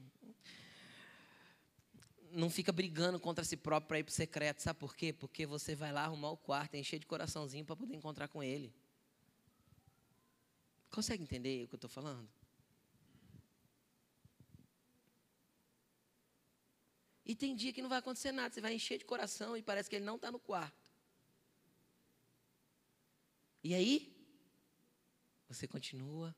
[2.32, 4.62] não fica brigando contra si próprio para ir para o secreto.
[4.62, 5.12] Sabe por quê?
[5.12, 8.74] Porque você vai lá arrumar o quarto, encher de coraçãozinho para poder encontrar com ele.
[10.90, 12.26] Consegue entender o que eu estou falando?
[17.26, 18.54] E tem dia que não vai acontecer nada.
[18.54, 20.90] Você vai encher de coração e parece que ele não está no quarto.
[23.62, 24.16] E aí,
[25.46, 26.34] você continua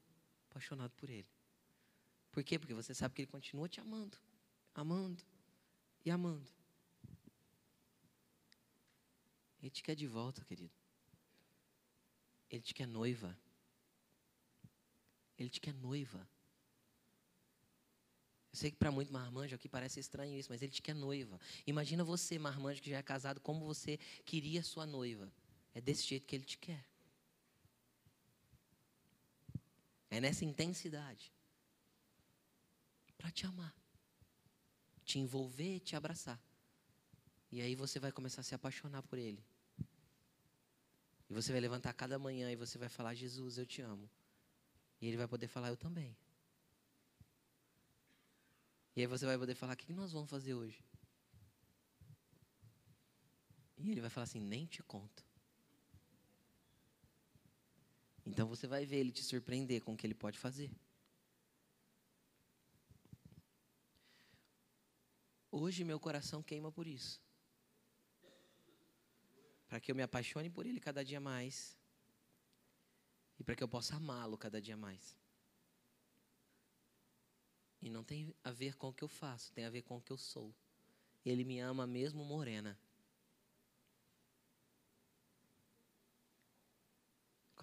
[0.57, 1.28] apaixonado por Ele.
[2.32, 2.59] Por quê?
[2.59, 4.16] Porque você sabe que Ele continua te amando,
[4.74, 5.22] amando
[6.04, 6.50] e amando.
[9.61, 10.72] Ele te quer de volta, querido.
[12.50, 13.36] Ele te quer noiva.
[15.38, 16.26] Ele te quer noiva.
[18.52, 21.38] Eu sei que para muito marmanjo aqui parece estranho isso, mas ele te quer noiva.
[21.66, 25.30] Imagina você, marmanjo, que já é casado, como você queria sua noiva.
[25.74, 26.82] É desse jeito que Ele te quer.
[30.16, 31.30] É nessa intensidade
[33.18, 33.76] para te amar,
[35.04, 36.40] te envolver, te abraçar.
[37.52, 39.44] E aí você vai começar a se apaixonar por Ele.
[41.28, 44.08] E você vai levantar cada manhã e você vai falar: Jesus, eu te amo.
[45.02, 46.16] E Ele vai poder falar: Eu também.
[48.96, 50.82] E aí você vai poder falar: O que nós vamos fazer hoje?
[53.76, 55.26] E Ele vai falar assim: Nem te conto.
[58.27, 60.70] Então você vai ver Ele te surpreender com o que Ele pode fazer.
[65.51, 67.22] Hoje meu coração queima por isso.
[69.68, 71.77] Para que eu me apaixone por Ele cada dia mais.
[73.39, 75.16] E para que eu possa amá-lo cada dia mais.
[77.81, 80.01] E não tem a ver com o que eu faço, tem a ver com o
[80.01, 80.53] que eu sou.
[81.24, 82.79] Ele me ama mesmo morena.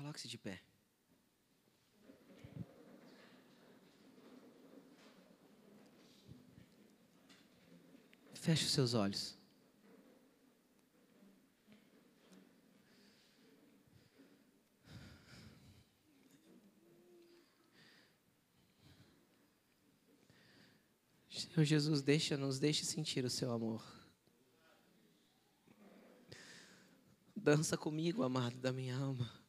[0.03, 0.61] Coloque-se de pé.
[8.33, 9.37] Feche os seus olhos.
[21.29, 23.81] Senhor Jesus, deixa, nos deixe sentir o seu amor.
[27.33, 29.42] Dança comigo, amado da minha alma.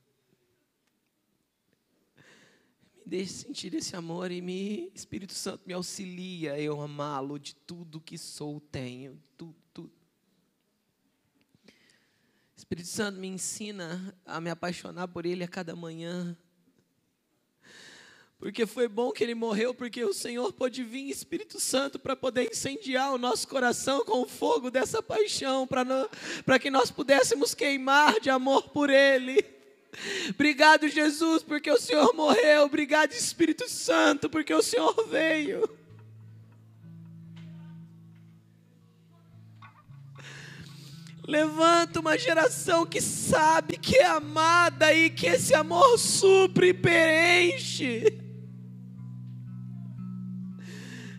[3.06, 8.16] Deixe sentir esse amor e me, Espírito Santo, me auxilia eu amá-lo de tudo que
[8.16, 9.92] sou, tenho, tudo, tudo.
[12.56, 16.34] Espírito Santo me ensina a me apaixonar por Ele a cada manhã.
[18.38, 22.50] Porque foi bom que ele morreu, porque o Senhor pôde vir, Espírito Santo, para poder
[22.50, 28.28] incendiar o nosso coração com o fogo dessa paixão, para que nós pudéssemos queimar de
[28.28, 29.42] amor por Ele.
[30.30, 32.64] Obrigado, Jesus, porque o Senhor morreu.
[32.64, 35.68] Obrigado, Espírito Santo, porque o Senhor veio.
[41.26, 48.18] Levanta uma geração que sabe que é amada e que esse amor supre e preenche.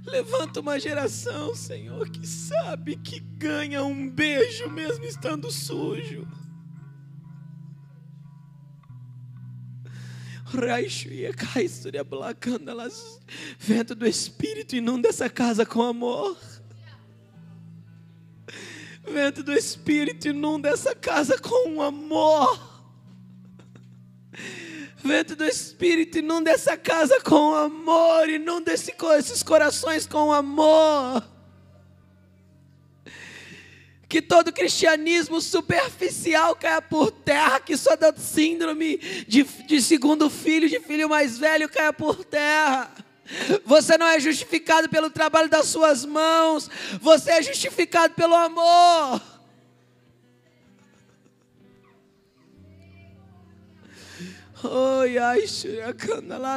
[0.05, 6.28] Levanta uma geração, Senhor, que sabe que ganha um beijo mesmo estando sujo.
[13.60, 16.38] Vento do Espírito inunda essa casa com amor.
[19.03, 22.76] Vento do Espírito inunda essa casa com amor.
[25.06, 31.24] Vento do Espírito, inunda essa casa com amor, inunda esse, esses corações com amor.
[34.08, 38.97] Que todo cristianismo superficial caia por terra, que só dá síndrome
[39.28, 42.91] de, de segundo filho, de filho mais velho, caia por terra.
[43.66, 46.70] Você não é justificado pelo trabalho das suas mãos,
[47.01, 49.22] você é justificado pelo amor.
[54.64, 55.45] Oi, ai,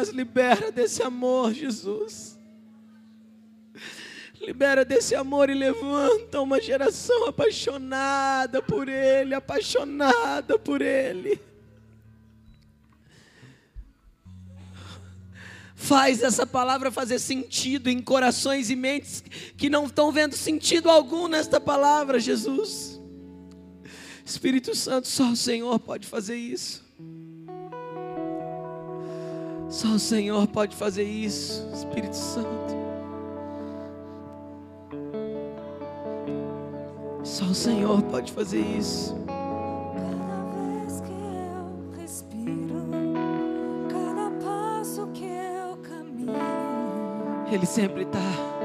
[0.09, 2.38] libera desse amor, Jesus.
[4.41, 11.41] Libera desse amor e levanta uma geração apaixonada por Ele, apaixonada por Ele.
[15.74, 19.22] Faz essa palavra fazer sentido em corações e mentes
[19.57, 23.01] que não estão vendo sentido algum nesta palavra, Jesus.
[24.24, 26.84] Espírito Santo, só o Senhor pode fazer isso.
[29.70, 32.88] Só o Senhor pode fazer isso, Espírito Santo.
[37.28, 39.14] Só o Senhor pode fazer isso.
[39.26, 42.88] Cada vez que eu respiro,
[43.90, 46.32] cada passo que eu caminho,
[47.52, 48.57] Ele sempre está.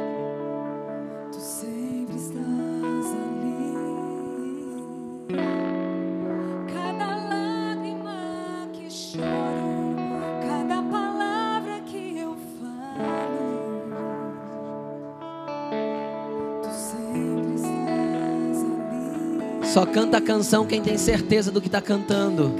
[19.74, 22.54] Só canta a canção quem tem certeza do que está cantando.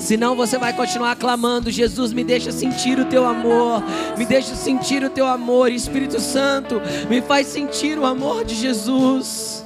[0.00, 3.84] Senão você vai continuar clamando: Jesus, me deixa sentir o teu amor,
[4.18, 9.57] me deixa sentir o teu amor, Espírito Santo, me faz sentir o amor de Jesus.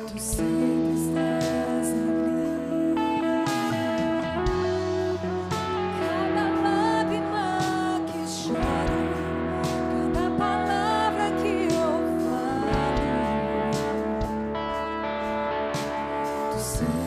[16.63, 17.02] Falo,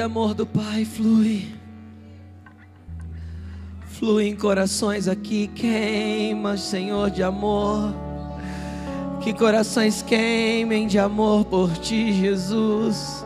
[0.00, 1.46] Amor do Pai, flui.
[3.98, 7.92] Flui em corações aqui, queima, Senhor, de amor.
[9.20, 13.24] Que corações queimem de amor por ti, Jesus.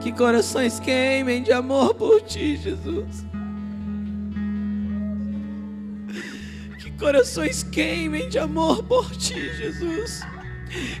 [0.00, 3.26] Que corações queimem de amor por ti, Jesus.
[6.78, 10.22] Que corações queimem de amor por ti, Jesus.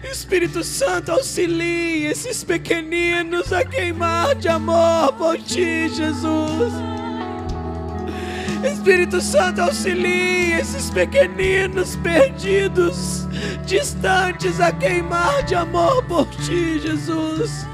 [0.02, 6.72] Espírito Santo, auxilie esses pequeninos a queimar de amor por ti, Jesus.
[8.64, 13.26] Espírito Santo, auxilie esses pequeninos perdidos,
[13.64, 17.69] distantes a queimar de amor por ti, Jesus.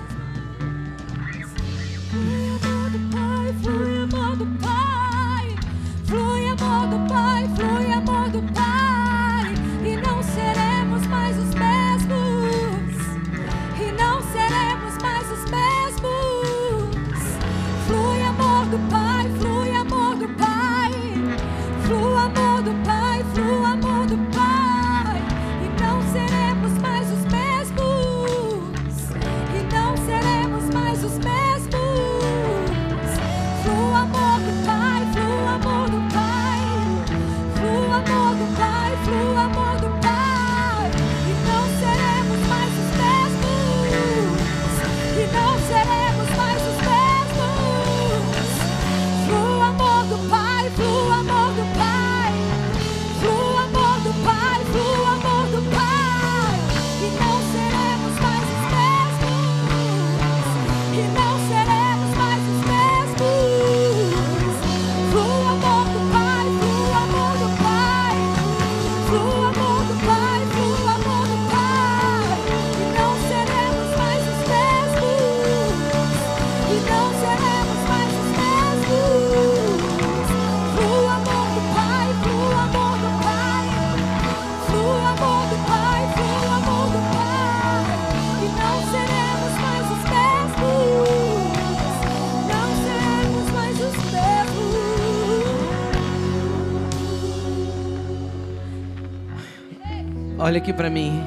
[100.47, 101.21] Olha aqui para mim.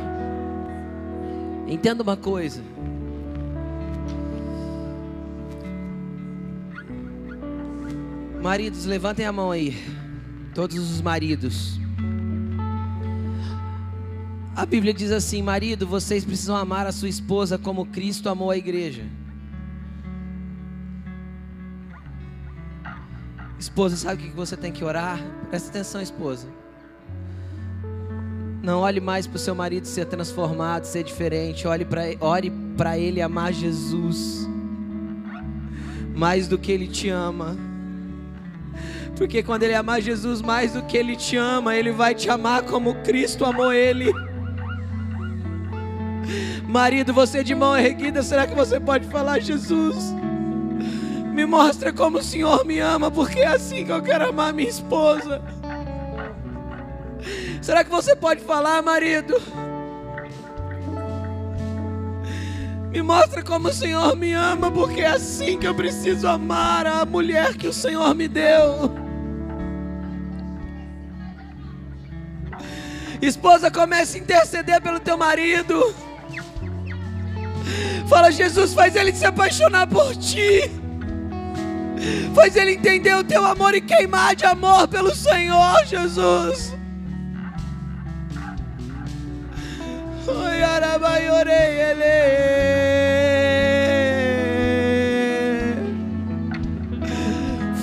[1.68, 2.64] Entenda uma coisa.
[8.42, 9.76] Maridos, levantem a mão aí.
[10.56, 11.78] Todos os maridos.
[14.56, 18.56] A Bíblia diz assim: Marido, vocês precisam amar a sua esposa como Cristo amou a
[18.56, 19.04] igreja.
[23.60, 25.20] Esposa, sabe o que você tem que orar?
[25.50, 26.48] Presta atenção, esposa.
[28.62, 31.68] Não olhe mais para o seu marido ser transformado, ser diferente.
[31.68, 34.48] Olhe para ore para ele amar Jesus
[36.14, 37.58] mais do que ele te ama.
[39.16, 42.64] Porque quando ele amar Jesus mais do que ele te ama, ele vai te amar
[42.64, 44.12] como Cristo amou ele.
[46.68, 50.14] Marido, você de mão erguida, será que você pode falar, Jesus?
[51.34, 54.70] Me mostra como o Senhor me ama, porque é assim que eu quero amar minha
[54.70, 55.42] esposa.
[57.62, 59.42] Será que você pode falar, marido?
[62.92, 67.06] Me mostra como o Senhor me ama, porque é assim que eu preciso amar a
[67.06, 68.92] mulher que o Senhor me deu.
[73.22, 75.94] Esposa, comece a interceder pelo teu marido.
[78.08, 80.72] Fala, Jesus, faz ele se apaixonar por ti.
[82.34, 86.79] Faz ele entender o teu amor e queimar de amor pelo Senhor, Jesus.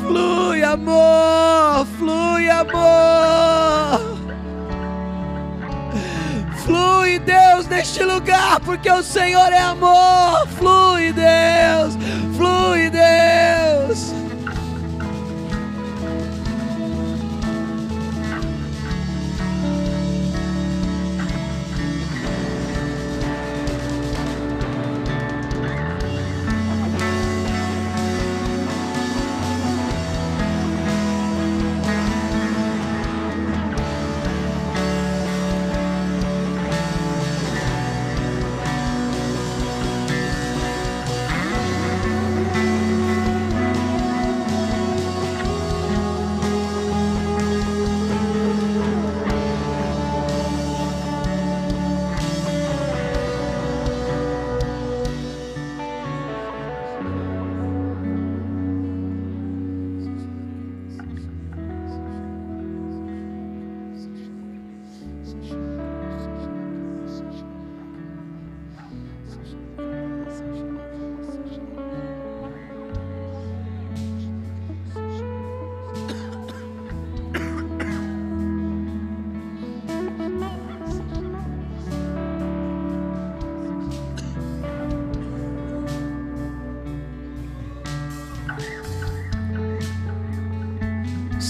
[0.01, 4.01] Flui amor, flui amor.
[6.65, 10.47] Flui Deus neste lugar, porque o Senhor é amor.
[10.59, 11.97] Flui Deus,
[12.37, 13.46] flui Deus.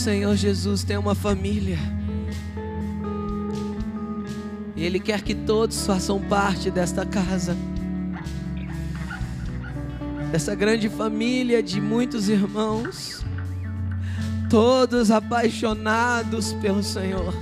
[0.07, 1.79] Senhor Jesus tem uma família.
[4.77, 7.57] E Ele quer que todos façam parte desta casa.
[10.31, 13.25] Dessa grande família de muitos irmãos.
[14.49, 17.35] Todos apaixonados pelo Senhor.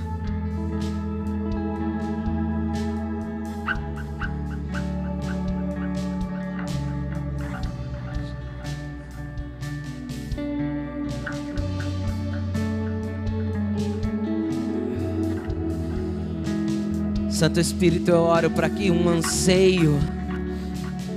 [17.45, 19.99] Santo Espírito, eu oro para que um anseio,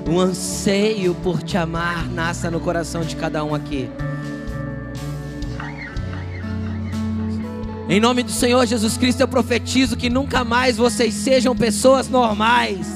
[0.06, 3.88] um anseio por te amar, nasça no coração de cada um aqui.
[7.88, 12.86] Em nome do Senhor Jesus Cristo, eu profetizo que nunca mais vocês sejam pessoas normais.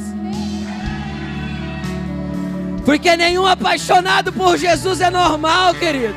[2.85, 6.17] Porque nenhum apaixonado por Jesus é normal, querido.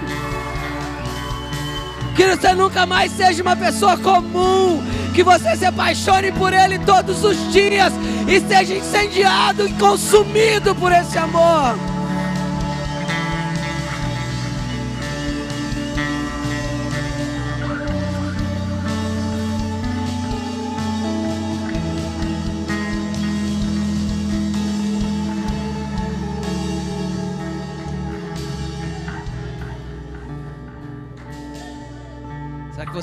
[2.13, 4.94] Que você nunca mais seja uma pessoa comum.
[5.15, 7.93] Que você se apaixone por Ele todos os dias
[8.27, 11.94] e seja incendiado e consumido por esse amor.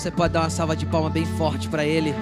[0.03, 2.13] Você pode dar uma salva de palma bem forte para Ele?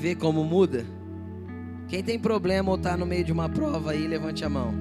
[0.00, 0.86] Ver como muda?
[1.86, 4.72] Quem tem problema ou está no meio de uma prova aí, levante a mão.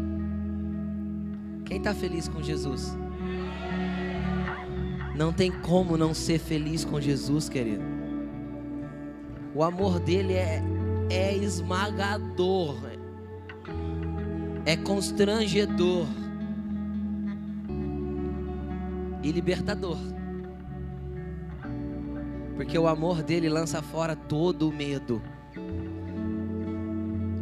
[1.65, 2.95] Quem está feliz com Jesus?
[5.13, 7.83] Não tem como não ser feliz com Jesus, querido.
[9.53, 10.63] O amor dele é,
[11.09, 12.77] é esmagador,
[14.65, 16.07] é constrangedor
[19.21, 19.97] e libertador.
[22.59, 25.21] Porque o amor dele lança fora todo o medo.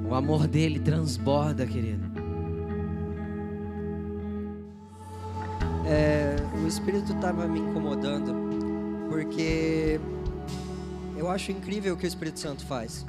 [0.08, 2.06] O amor dele transborda, querido.
[5.88, 8.32] É, o Espírito estava me incomodando
[9.10, 10.00] porque
[11.18, 13.04] eu acho incrível o que o Espírito Santo faz.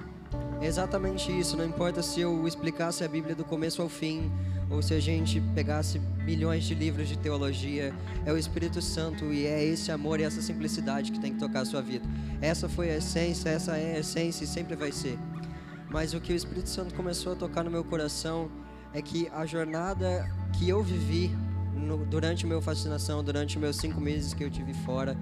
[0.62, 1.58] É exatamente isso.
[1.58, 4.32] Não importa se eu explicasse a Bíblia do começo ao fim
[4.70, 7.94] ou se a gente pegasse milhões de livros de teologia.
[8.26, 11.60] É o Espírito Santo e é esse amor e essa simplicidade que tem que tocar
[11.60, 12.06] a sua vida.
[12.40, 15.18] Essa foi a essência, essa é a essência e sempre vai ser.
[15.90, 18.50] Mas o que o Espírito Santo começou a tocar no meu coração
[18.92, 21.30] é que a jornada que eu vivi
[21.74, 25.16] no, durante o meu fascinação, durante meus cinco meses que eu tive fora,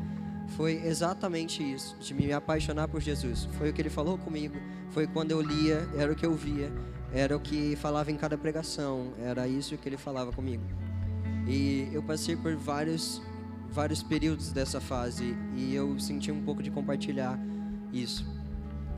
[0.56, 3.48] foi exatamente isso, de me apaixonar por Jesus.
[3.52, 4.56] Foi o que ele falou comigo,
[4.90, 6.72] foi quando eu lia, era o que eu via,
[7.12, 10.64] era o que falava em cada pregação, era isso que ele falava comigo.
[11.46, 13.22] E eu passei por vários
[13.70, 17.38] vários períodos dessa fase e eu senti um pouco de compartilhar
[17.92, 18.26] isso.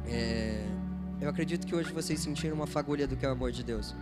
[0.06, 0.64] É,
[1.20, 3.94] eu acredito que hoje vocês sentiram uma fagulha do que é o amor de Deus.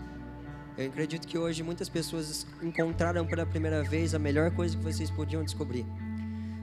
[0.76, 5.11] Eu acredito que hoje muitas pessoas encontraram pela primeira vez a melhor coisa que vocês
[5.11, 5.86] podiam descobrir.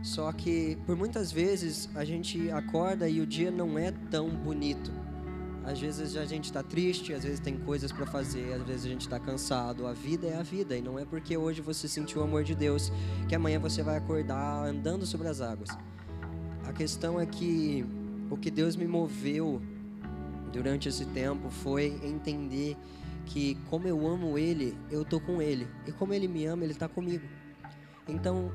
[0.03, 4.91] Só que por muitas vezes a gente acorda e o dia não é tão bonito.
[5.65, 8.89] Às vezes a gente está triste, às vezes tem coisas para fazer, às vezes a
[8.89, 9.87] gente está cansado.
[9.87, 12.53] A vida é a vida e não é porque hoje você sentiu o amor de
[12.53, 12.91] Deus
[13.29, 15.69] que amanhã você vai acordar andando sobre as águas.
[16.65, 17.85] A questão é que
[18.29, 19.61] o que Deus me moveu
[20.51, 22.75] durante esse tempo foi entender
[23.25, 26.73] que como eu amo Ele, eu tô com Ele e como Ele me ama, Ele
[26.73, 27.25] está comigo.
[28.05, 28.51] Então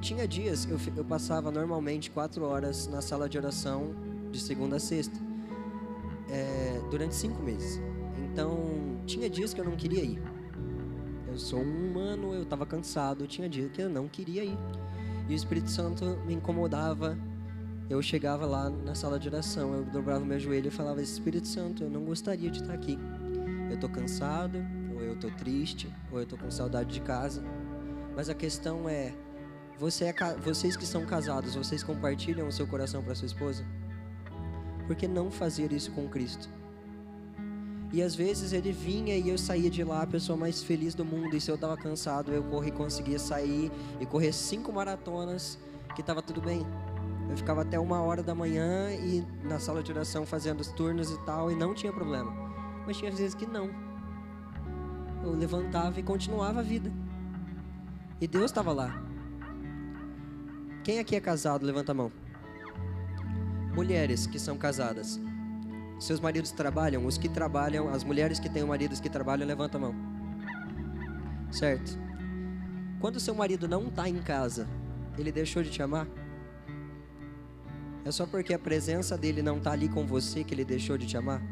[0.00, 3.94] tinha dias eu passava normalmente quatro horas na sala de oração
[4.30, 5.18] de segunda a sexta
[6.28, 7.80] é, durante cinco meses.
[8.32, 10.22] Então, tinha dias que eu não queria ir.
[11.26, 14.58] Eu sou um humano, eu estava cansado, tinha dias que eu não queria ir.
[15.28, 17.18] E o Espírito Santo me incomodava.
[17.88, 21.84] Eu chegava lá na sala de oração, eu dobrava meu joelho e falava: Espírito Santo,
[21.84, 22.98] eu não gostaria de estar aqui.
[23.70, 24.58] Eu tô cansado,
[24.94, 27.44] ou eu tô triste, ou eu tô com saudade de casa.
[28.14, 29.12] Mas a questão é:
[29.78, 33.64] você é vocês que são casados, vocês compartilham o seu coração para sua esposa?
[34.86, 36.48] Por que não fazer isso com Cristo?
[37.92, 41.04] E às vezes ele vinha e eu saía de lá a pessoa mais feliz do
[41.04, 41.36] mundo.
[41.36, 43.70] E se eu estava cansado, eu corri, conseguia sair
[44.00, 45.58] e correr cinco maratonas
[45.94, 46.66] que estava tudo bem.
[47.28, 51.10] Eu ficava até uma hora da manhã e na sala de oração fazendo os turnos
[51.10, 52.32] e tal, e não tinha problema.
[52.86, 53.70] Mas tinha vezes que não.
[55.24, 56.92] Eu levantava e continuava a vida.
[58.20, 59.02] E Deus estava lá.
[60.84, 61.66] Quem aqui é casado?
[61.66, 62.12] Levanta a mão.
[63.76, 65.20] Mulheres que são casadas.
[66.00, 67.04] Seus maridos trabalham?
[67.04, 69.94] Os que trabalham, as mulheres que têm maridos que trabalham, levanta a mão.
[71.52, 71.98] Certo.
[72.98, 74.66] Quando seu marido não está em casa,
[75.18, 76.08] ele deixou de te amar?
[78.02, 81.06] É só porque a presença dele não está ali com você que ele deixou de
[81.06, 81.42] te amar?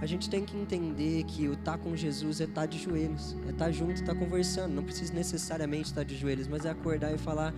[0.00, 3.50] A gente tem que entender que o estar com Jesus é estar de joelhos, é
[3.50, 4.72] estar junto, estar conversando.
[4.72, 7.52] Não precisa necessariamente estar de joelhos, mas é acordar e falar: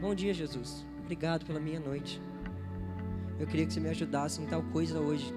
[0.00, 0.84] Bom dia, Jesus.
[1.04, 2.20] Obrigado pela minha noite.
[3.38, 5.32] Eu queria que você me ajudasse em tal coisa hoje.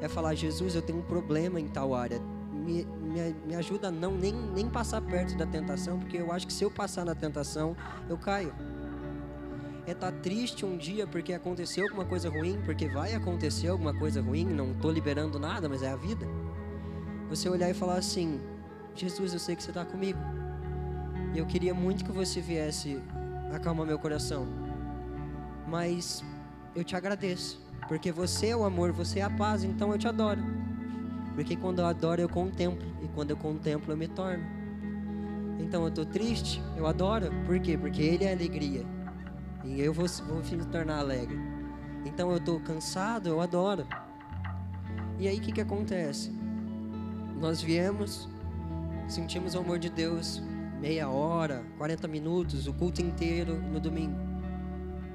[0.00, 2.20] É falar: Jesus, eu tenho um problema em tal área.
[2.52, 6.46] Me, me, me ajuda a não nem, nem passar perto da tentação, porque eu acho
[6.46, 7.76] que se eu passar na tentação,
[8.08, 8.52] eu caio
[9.86, 13.92] é estar tá triste um dia porque aconteceu alguma coisa ruim, porque vai acontecer alguma
[13.92, 16.26] coisa ruim, não estou liberando nada, mas é a vida.
[17.28, 18.40] Você olhar e falar assim:
[18.94, 20.18] Jesus, eu sei que você está comigo.
[21.34, 23.00] E eu queria muito que você viesse
[23.52, 24.46] acalmar meu coração.
[25.72, 26.22] Mas
[26.76, 27.58] eu te agradeço,
[27.88, 30.42] porque você é o amor, você é a paz, então eu te adoro.
[31.34, 34.44] Porque quando eu adoro, eu contemplo, e quando eu contemplo, eu me torno.
[35.58, 37.78] Então eu estou triste, eu adoro, por quê?
[37.78, 38.84] Porque Ele é alegria.
[39.64, 41.38] E eu vou, vou me tornar alegre.
[42.04, 43.86] Então eu estou cansado, eu adoro.
[45.18, 46.30] E aí o que, que acontece?
[47.40, 48.28] Nós viemos,
[49.08, 50.42] sentimos o amor de Deus
[50.78, 54.31] meia hora, 40 minutos, o culto inteiro no domingo.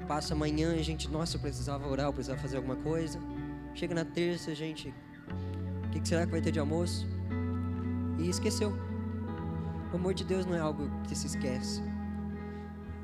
[0.08, 3.20] Passa amanhã, a gente, nossa, eu precisava orar, eu precisava fazer alguma coisa.
[3.74, 4.92] Chega na terça, gente,
[5.84, 7.06] o que, será que vai ter de almoço?
[8.18, 8.72] E esqueceu.
[9.92, 11.82] O amor de Deus não é algo que se esquece.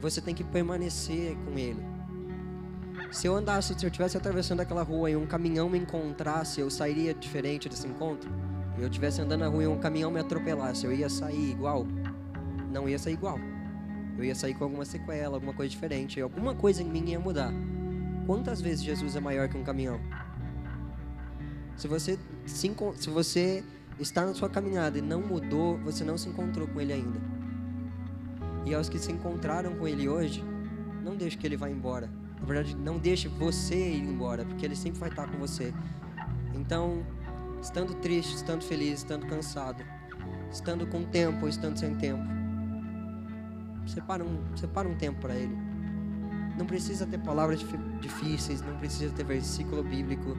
[0.01, 1.85] Você tem que permanecer com Ele.
[3.13, 6.71] Se eu andasse, se eu estivesse atravessando aquela rua e um caminhão me encontrasse, eu
[6.71, 8.31] sairia diferente desse encontro?
[8.79, 11.87] Eu estivesse andando na rua e um caminhão me atropelasse, eu ia sair igual?
[12.73, 13.39] Não ia sair igual.
[14.17, 16.21] Eu ia sair com alguma sequela, alguma coisa diferente.
[16.21, 17.53] Alguma coisa em mim ia mudar.
[18.27, 20.01] Quantas vezes Jesus é maior que um caminhão?
[21.77, 23.65] Se você, se, se você
[23.99, 27.21] está na sua caminhada e não mudou, você não se encontrou com Ele ainda.
[28.65, 30.43] E aos que se encontraram com Ele hoje,
[31.03, 32.09] não deixe que Ele vá embora.
[32.41, 35.75] Na verdade, não deixe você ir embora, porque Ele sempre vai estar com você.
[36.55, 37.05] Então,
[37.61, 39.85] estando triste, estando feliz, estando cansado,
[40.51, 42.23] estando com tempo estando sem tempo,
[43.87, 45.57] separa um, separa um tempo para Ele.
[46.57, 47.65] Não precisa ter palavras
[48.01, 50.37] difíceis, não precisa ter versículo bíblico.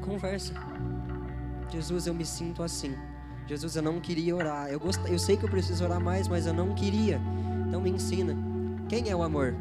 [0.00, 0.54] Conversa.
[1.70, 2.94] Jesus, eu me sinto assim.
[3.46, 4.68] Jesus, eu não queria orar.
[4.68, 5.00] Eu, gost...
[5.06, 7.20] eu sei que eu preciso orar mais, mas eu não queria.
[7.68, 8.34] Então me ensina.
[8.88, 9.54] Quem é o amor?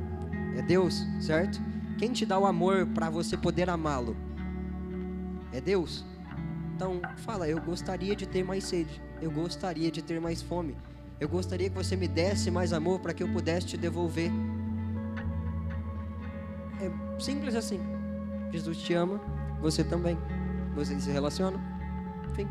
[0.55, 1.59] É Deus, certo?
[1.97, 4.16] Quem te dá o amor para você poder amá-lo?
[5.51, 6.05] É Deus.
[6.76, 9.01] Então fala, eu gostaria de ter mais sede.
[9.22, 10.76] Eu gostaria de ter mais fome.
[11.20, 14.30] Eu gostaria que você me desse mais amor para que eu pudesse te devolver.
[16.82, 17.80] É simples assim.
[18.51, 19.20] Jesus te ama,
[19.61, 20.18] você também.
[20.76, 21.59] Vocês se relacionam.
[22.36, 22.47] Fim.